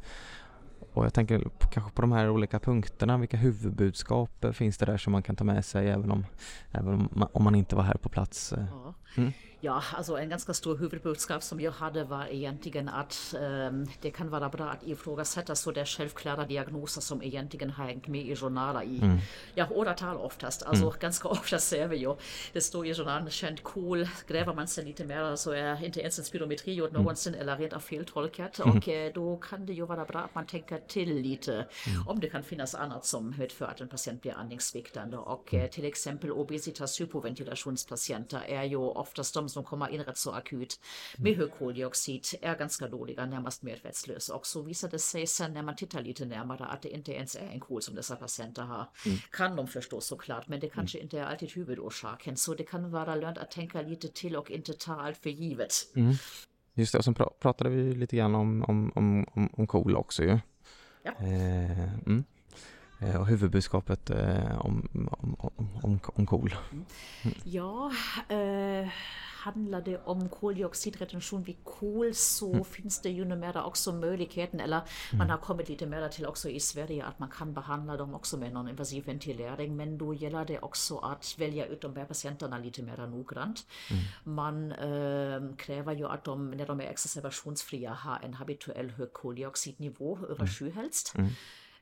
[0.93, 4.85] Och jag tänker på, kanske på de här olika punkterna, vilka huvudbudskap eh, finns det
[4.85, 6.25] där som man kan ta med sig även om,
[6.71, 8.53] även om, man, om man inte var här på plats?
[8.53, 8.65] eh?
[8.71, 8.93] Ja.
[9.17, 9.31] Mm.
[9.65, 14.29] Ja, alltså en ganska stor huvudbudskap som jag hade var egentligen att um, det kan
[14.29, 18.83] vara bra att ifrågasätta så där självklara diagnoser som egentligen har hängt med i journaler
[18.83, 19.17] i Mm.
[19.55, 20.63] ja, åratal oftast.
[20.63, 20.95] Alltså Mm.
[20.99, 22.15] ganska ofta ser vi ju,
[22.53, 26.19] det står i journalen känd cool, gräver man sig lite mer så är inte ens
[26.19, 27.01] en spirometri gjort Mm.
[27.01, 28.59] någonsin eller rent av feltolkat.
[28.59, 28.77] Mhm.
[28.77, 32.07] Och eh, då kan det ju vara bra att man tänker till lite Mm.
[32.07, 35.17] om det kan finnas annat som medför att en patient blir andningssviktande.
[35.17, 40.31] Och eh, till exempel obesitas hypoventilationspatienter är ju oftast de som kommer in rätt så
[40.31, 40.79] akut
[41.17, 44.35] med hög koldioxid är ganska dåliga, närmast medvetslösa.
[44.35, 47.35] Och så visar det sig sen när man tittar lite närmare att det inte ens
[47.35, 48.89] är en kol som dessa patienter har.
[49.05, 49.17] Mm.
[49.31, 52.37] Kan de förstå såklart, men det kanske inte är alltid huvudorsaken.
[52.37, 55.73] Så det kan vara lönt att tänka lite till och inte ta allt för givet.
[55.95, 56.13] Mm.
[56.73, 60.23] Just det, och sen pratade vi lite grann om, om, om, om, om KOL också
[60.23, 60.39] ju.
[61.03, 61.11] Ja.
[61.19, 62.23] Eh, mm.
[62.99, 66.55] Eh, och huvudbudskapet eh, om, om, om, om, om KOL.
[66.71, 66.85] Mm.
[67.43, 67.91] Ja,
[68.29, 68.89] eh,
[69.45, 72.65] handlar det om koldioxidretention vid kol så mm.
[72.65, 75.17] finns det ju numera också möjligheten, eller mm.
[75.17, 78.37] man har kommit lite mer till också i Sverige att man kan behandla dem också
[78.37, 82.57] med någon invasiv ventilering, men då gäller det också att välja ut de här patienterna
[82.57, 83.65] lite mer noggrant.
[83.91, 84.03] Mm.
[84.35, 90.19] Man äh, kräver ju att de, när de är exacerbationsfria, har en habituell hög koldioxidnivå
[90.29, 90.77] över 7 mm.
[90.77, 91.13] helst.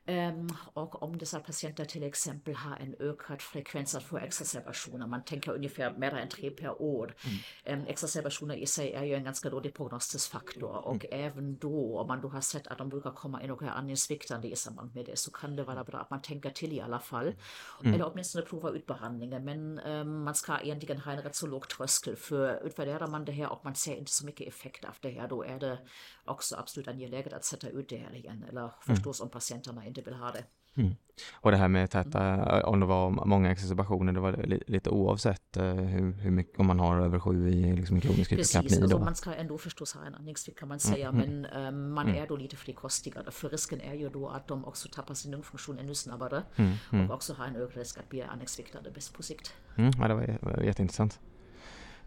[0.06, 5.24] Ähm, och om dessa patienter till exempel har en ökad frekvens att få exacerbationer, man
[5.24, 7.14] tänker ungefär mer än tre per år.
[7.24, 7.80] Mm.
[7.80, 11.26] Ähm, exacerbationer i sig är ju en ganska dålig prognostisfaktor och mm.
[11.26, 14.48] även då, om man då har sett att de brukar komma in och är andningssviktande
[14.48, 16.98] i samband med det, så kan det vara bra att man tänker till i alla
[16.98, 17.34] fall.
[17.80, 17.94] Mm.
[17.94, 21.68] Eller åtminstone prova ut behandlingen, men ähm, man ska egentligen ha en rätt så låg
[21.68, 25.10] tröskel, för utvärderar man det här och man ser inte så mycket effekt av det
[25.10, 25.78] här, då är det
[26.24, 30.14] också absolut angeläget att sätta ut det här igen, eller förstås om patienterna inte vill
[30.14, 30.44] ha det.
[30.76, 30.94] Mm.
[31.32, 35.56] Och det här med täta, om det var många exacerbationer, det var li, lite oavsett
[35.56, 39.14] uh, hur, hur mycket, om man har över sju i liksom kronisk Precis, alltså man
[39.14, 41.20] ska ändå förstås ha en andningssvikt kan man säga, mm.
[41.20, 42.22] men um, man mm.
[42.22, 45.78] är då lite frikostigare, för risken är ju då att de också tappar sin lungfunktion
[45.78, 47.10] ännu snabbare mm, mm.
[47.10, 49.54] och också har en ökad risk att bli andningssviktade på sikt.
[49.76, 51.20] Mm, ja, det var, jätteintressant.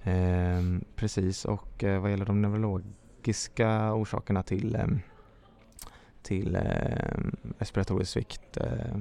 [0.03, 0.61] Eh,
[0.95, 4.87] precis, och eh, vad gäller de neurologiska orsakerna till eh,
[6.27, 7.19] till eh,
[7.59, 8.57] respiratorisk svikt.
[8.57, 8.97] Eh,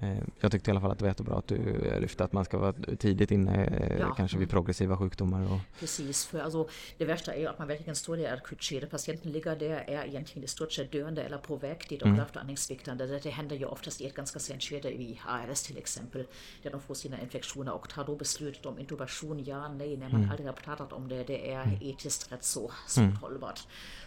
[0.00, 1.56] Eh, eh, jag tyckte i alla fall att det var jättebra att du
[2.00, 4.14] lyfte att man ska vara tidigt inne, eh, ja.
[4.14, 5.52] kanske vid progressiva sjukdomar.
[5.52, 5.58] Och...
[5.80, 6.68] Precis, för alltså,
[6.98, 8.86] det värsta är ju att man verkligen står i akutskede.
[8.86, 12.18] Patienten ligger där, är egentligen i stort sett döende eller på väg dit och mm.
[12.18, 13.06] kraftandningssviktande.
[13.06, 16.24] Det, det händer ju oftast i ett ganska sent skede, vid ARS till exempel,
[16.62, 20.20] där de får sina infektioner och tar då beslutet om intubation, ja, nej, när man
[20.20, 20.30] mm.
[20.30, 21.24] aldrig har pratat om det.
[21.24, 21.78] Det är mm.
[21.82, 23.16] etiskt rätt så svårt mm.
[23.16, 23.60] hållbart.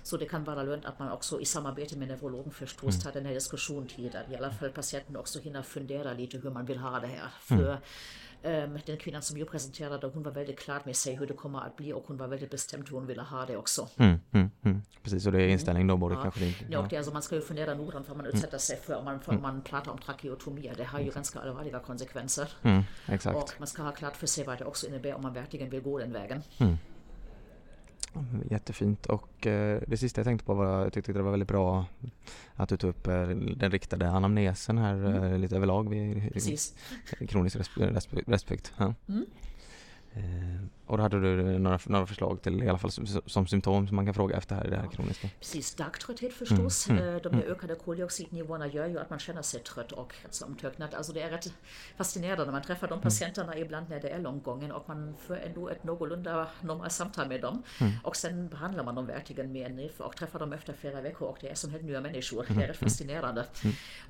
[0.03, 3.01] Så det kan vara lönt att man också i samarbete med neurologen förstås mm.
[3.01, 5.77] tar den här diskussionen till, i alla fall patienten också hinner fundera
[6.17, 7.29] lite hur man vill ha det här.
[7.39, 7.77] För
[8.43, 8.79] mm.
[8.85, 11.75] den kvinnan som jag presenterade, hon var väldigt klar med sig hur det kommer att
[11.75, 13.89] bli och hon var väldigt bestämd hur hon ville ha det också.
[13.97, 14.81] Mm, mm, mm.
[15.03, 16.21] Precis, och det är inställning då, både ja.
[16.21, 16.53] kanske din...
[16.69, 18.35] Ja, och det, alltså, man ska ju fundera noggrant vad man mm.
[18.35, 20.71] utsätter sig för om man, för man pratar om trakeotomi.
[20.77, 22.49] Det har ju ganska allvarliga konsekvenser.
[23.05, 23.37] exakt.
[23.37, 25.81] Och man ska ha klart för sig vad det också innebär om man verkligen vill
[25.81, 26.43] gå den vägen.
[28.49, 31.85] Jättefint och eh, det sista jag tänkte på var jag tyckte det var väldigt bra
[32.55, 35.23] att du tog upp eh, den riktade anamnesen här mm.
[35.23, 36.75] Eh, lite överlag vid Precis.
[37.27, 37.57] kronisk
[38.27, 38.73] respekt.
[38.77, 38.93] Ja.
[39.07, 39.25] Mm.
[40.87, 43.87] Eh, och då hade du några, några förslag till i alla fall som, som symptom
[43.87, 45.29] som man kan fråga efter här i det här kroniska?
[45.39, 46.89] Precis, dagtrötthet förstås.
[46.89, 47.51] Mm, mm, de mm.
[47.51, 50.13] ökade koldioxidnivåerna gör ju att man känner sig trött och
[50.45, 50.93] omtöcknad.
[50.93, 51.53] Alltså det är rätt
[51.97, 53.03] fascinerande när man träffar de mm.
[53.03, 57.27] patienterna ibland när det är långt gången och man för ändå ett någorlunda normalt samtal
[57.27, 57.63] med dem.
[57.81, 57.93] Mm.
[58.03, 61.37] Och sen behandlar man dem verkligen med en och träffar dem efter flera veckor och
[61.41, 62.45] det är som helt nya människor.
[62.49, 63.45] Det är rätt fascinerande.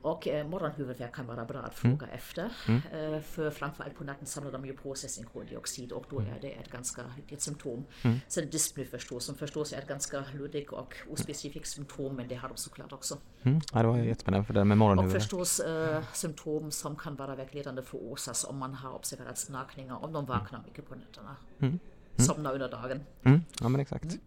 [0.01, 2.51] Och eh, morgonhuvudvärk kan vara bra att fråga efter.
[2.67, 6.37] Eh, för framförallt på natten samlar de ju på sig sin koldioxid och då är
[6.41, 7.85] det ett ganska ett symptom.
[8.01, 8.19] Mm.
[8.27, 8.51] Sen
[8.91, 12.93] förstås, som förstås är ett ganska luddigt och ospecifikt symptom, men det har de såklart
[12.93, 13.17] också.
[13.43, 13.61] Mm.
[13.73, 15.15] Ja, det var jättespännande för det med morgonhuvud.
[15.15, 20.05] Och förstås äh, symptom som kan vara vägledande för OSAS om man har observerat snarkningar,
[20.05, 21.35] om de vaknar mycket på nätterna.
[21.59, 21.69] Mm.
[21.69, 21.79] mm.
[22.17, 22.99] Somnar under dagen.
[23.23, 23.41] Mm.
[23.59, 24.03] Ja, men exakt.
[24.03, 24.19] Mm.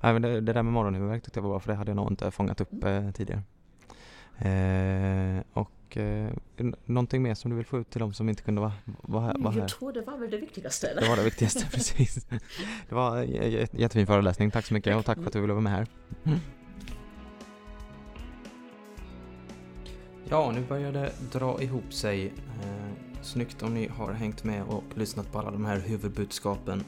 [0.00, 1.96] Ja, men det, det, där med morgonhuvudvärk tyckte jag var bra, för det hade jag
[1.96, 3.42] nog inte fångat upp eh, tidigare.
[4.38, 6.30] Eh, och och eh,
[6.84, 9.34] någonting mer som du vill få ut till dem som inte kunde vara, vara, här,
[9.38, 9.60] vara här?
[9.60, 10.88] Jag tror det var väl det viktigaste.
[10.88, 11.00] Eller?
[11.00, 12.26] Det var det viktigaste, precis.
[12.88, 14.50] Det var en jättefin föreläsning.
[14.50, 15.86] Tack så mycket och tack för att du ville vara med här.
[16.24, 16.38] Mm.
[20.28, 22.26] Ja, nu börjar det dra ihop sig.
[22.26, 26.84] Eh, snyggt om ni har hängt med och lyssnat på alla de här huvudbudskapen.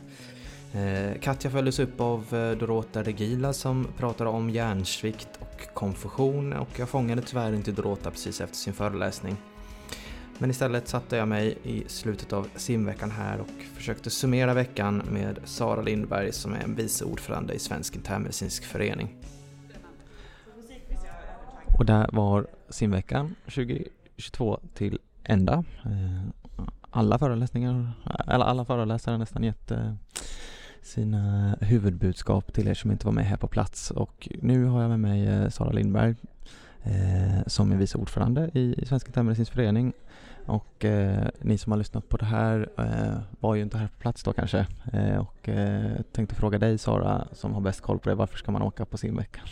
[0.72, 6.68] Eh, Katja följdes upp av eh, Dorota Regila som pratade om hjärnsvikt och konfusion och
[6.76, 9.36] jag fångade tyvärr inte Dorota precis efter sin föreläsning.
[10.38, 15.38] Men istället satte jag mig i slutet av simveckan här och försökte summera veckan med
[15.44, 19.16] Sara Lindberg som är en vice ordförande i Svensk internmedicinsk förening.
[21.78, 25.64] Och där var simveckan 2022 till ända.
[25.84, 26.22] Eh,
[26.90, 27.92] alla föreläsningar,
[28.26, 29.72] eller alla föreläsare nästan gett
[30.82, 34.90] sina huvudbudskap till er som inte var med här på plats och nu har jag
[34.90, 36.14] med mig eh, Sara Lindberg
[36.82, 39.92] eh, som är vice ordförande i Svenska internmedicinsk förening.
[40.46, 43.98] Och eh, ni som har lyssnat på det här eh, var ju inte här på
[43.98, 44.66] plats då kanske.
[44.92, 45.48] Eh, och
[46.12, 48.98] tänkte fråga dig Sara som har bäst koll på det, varför ska man åka på
[48.98, 49.46] simveckan?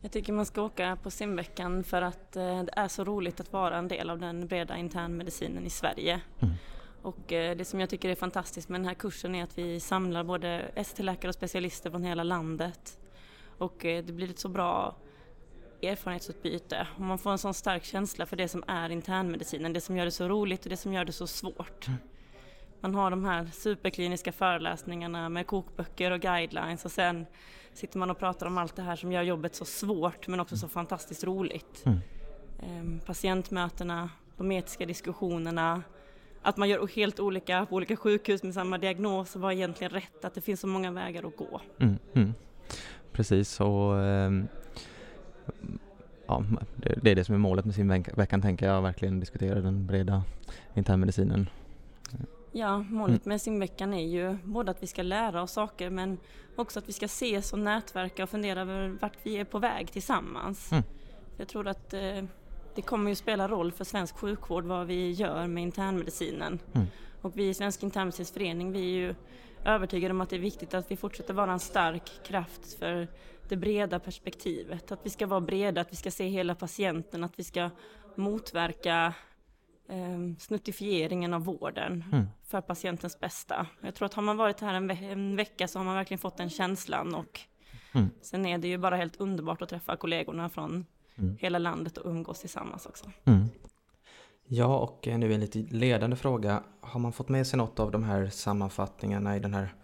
[0.00, 3.78] Jag tycker man ska åka på simveckan för att det är så roligt att vara
[3.78, 6.20] en del av den breda internmedicinen i Sverige.
[6.40, 6.54] Mm.
[7.02, 9.80] Och eh, det som jag tycker är fantastiskt med den här kursen är att vi
[9.80, 12.98] samlar både ST-läkare och specialister från hela landet.
[13.58, 14.96] Och eh, det blir ett så bra
[15.82, 19.96] erfarenhetsutbyte och man får en sån stark känsla för det som är internmedicinen, det som
[19.96, 21.88] gör det så roligt och det som gör det så svårt.
[21.88, 21.98] Mm.
[22.80, 27.26] Man har de här superkliniska föreläsningarna med kokböcker och guidelines och sen
[27.74, 30.56] sitter man och pratar om allt det här som gör jobbet så svårt men också
[30.56, 31.82] så fantastiskt roligt.
[31.86, 31.98] Mm.
[32.62, 35.82] Ehm, patientmötena, de etiska diskussionerna,
[36.42, 40.34] att man gör helt olika på olika sjukhus med samma diagnos vad egentligen rätt, att
[40.34, 41.60] det finns så många vägar att gå.
[41.78, 42.34] Mm, mm.
[43.12, 44.48] Precis, och um,
[46.26, 46.44] ja,
[46.76, 50.22] det, det, är det som är målet med simveckan tänker jag, verkligen diskutera den breda
[50.74, 51.48] internmedicinen.
[52.52, 56.18] Ja, målet med simveckan är ju både att vi ska lära oss saker men
[56.56, 59.92] också att vi ska ses och nätverka och fundera över vart vi är på väg
[59.92, 60.72] tillsammans.
[60.72, 60.84] Mm.
[61.36, 62.24] Jag tror att eh,
[62.74, 66.58] det kommer ju spela roll för svensk sjukvård vad vi gör med internmedicinen.
[66.74, 66.86] Mm.
[67.22, 69.14] Och vi i Svensk internmedicinsk förening vi är ju
[69.64, 73.08] övertygade om att det är viktigt att vi fortsätter vara en stark kraft för
[73.48, 74.92] det breda perspektivet.
[74.92, 77.70] Att vi ska vara breda, att vi ska se hela patienten, att vi ska
[78.14, 79.14] motverka
[79.88, 82.26] eh, snuttifieringen av vården mm.
[82.46, 83.66] för patientens bästa.
[83.80, 86.18] Jag tror att har man varit här en, ve en vecka så har man verkligen
[86.18, 87.40] fått den känslan och
[87.92, 88.10] mm.
[88.22, 90.86] sen är det ju bara helt underbart att träffa kollegorna från
[91.16, 91.36] mm.
[91.40, 93.10] hela landet och umgås tillsammans också.
[93.24, 93.48] Mm.
[94.54, 96.62] Ja, och nu en lite ledande fråga.
[96.80, 99.74] Har man fått med sig något av de här sammanfattningarna i den här,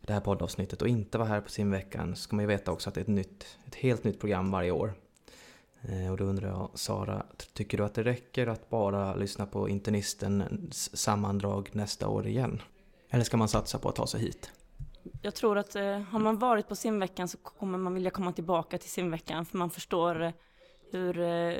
[0.00, 2.94] det här poddavsnittet och inte var här på simveckan ska man ju veta också att
[2.94, 4.94] det är ett, nytt, ett helt nytt program varje år.
[5.88, 9.68] Eh, och då undrar jag, Sara, tycker du att det räcker att bara lyssna på
[9.68, 12.62] internistens sammandrag nästa år igen?
[13.10, 14.52] Eller ska man satsa på att ta sig hit?
[15.22, 18.78] Jag tror att eh, har man varit på simveckan så kommer man vilja komma tillbaka
[18.78, 20.32] till simveckan för man förstår eh,
[20.90, 21.56] hur eh,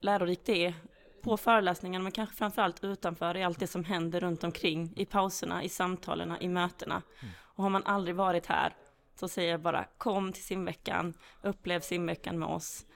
[0.00, 0.74] lärorikt det är
[1.22, 5.64] på föreläsningarna men kanske framförallt utanför i allt det som händer runt omkring i pauserna,
[5.64, 7.02] i samtalen, i mötena.
[7.20, 7.34] Mm.
[7.40, 8.76] Och har man aldrig varit här
[9.14, 12.86] så säger jag bara kom till simveckan, upplev simveckan med oss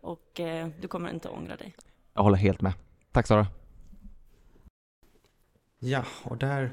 [0.00, 1.76] och eh, du kommer inte ångra dig.
[2.14, 2.72] Jag håller helt med.
[3.12, 3.46] Tack Sara.
[5.78, 6.72] Ja, och där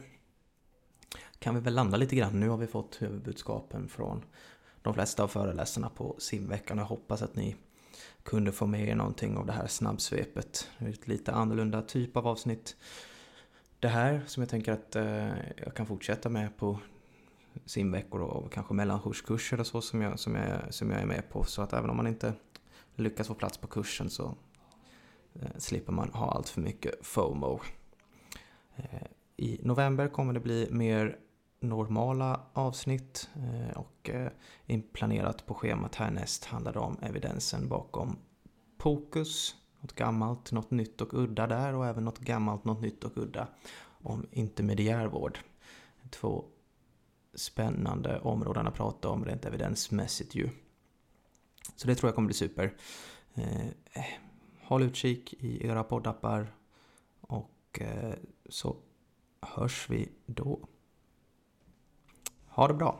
[1.40, 2.40] kan vi väl landa lite grann.
[2.40, 4.26] Nu har vi fått huvudbudskapen från
[4.82, 6.78] de flesta av föreläsarna på simveckan.
[6.78, 7.56] Jag hoppas att ni
[8.24, 10.70] kunde få med er någonting av det här snabbsvepet.
[10.78, 12.76] Det är ett lite annorlunda typ av avsnitt.
[13.80, 16.80] Det här som jag tänker att eh, jag kan fortsätta med på
[17.66, 21.44] simveckor och kanske mellankurskurser och så som jag, som, jag, som jag är med på.
[21.44, 22.34] Så att även om man inte
[22.96, 24.36] lyckas få plats på kursen så
[25.34, 27.60] eh, slipper man ha allt för mycket FOMO.
[28.76, 29.08] Eh,
[29.38, 31.18] I november kommer det bli mer
[31.64, 34.32] normala avsnitt eh, och eh,
[34.66, 38.18] inplanerat på schemat härnäst handlar det om evidensen bakom
[38.78, 43.18] POCUS, något gammalt, något nytt och udda där och även något gammalt, något nytt och
[43.18, 43.48] udda
[43.86, 45.40] om intermediärvård.
[46.10, 46.46] Två
[47.34, 50.50] spännande områden att prata om rent evidensmässigt ju.
[51.76, 52.74] Så det tror jag kommer bli super.
[53.34, 54.06] Eh, eh
[54.64, 56.56] håll utkik i era poddappar
[57.22, 58.14] och eh,
[58.50, 58.76] så
[59.42, 60.68] hörs vi då.
[62.56, 63.00] Ha det bra!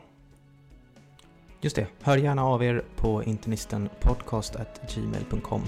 [1.60, 5.62] Just det, hör gärna av er på internistenpodcast.gmail.com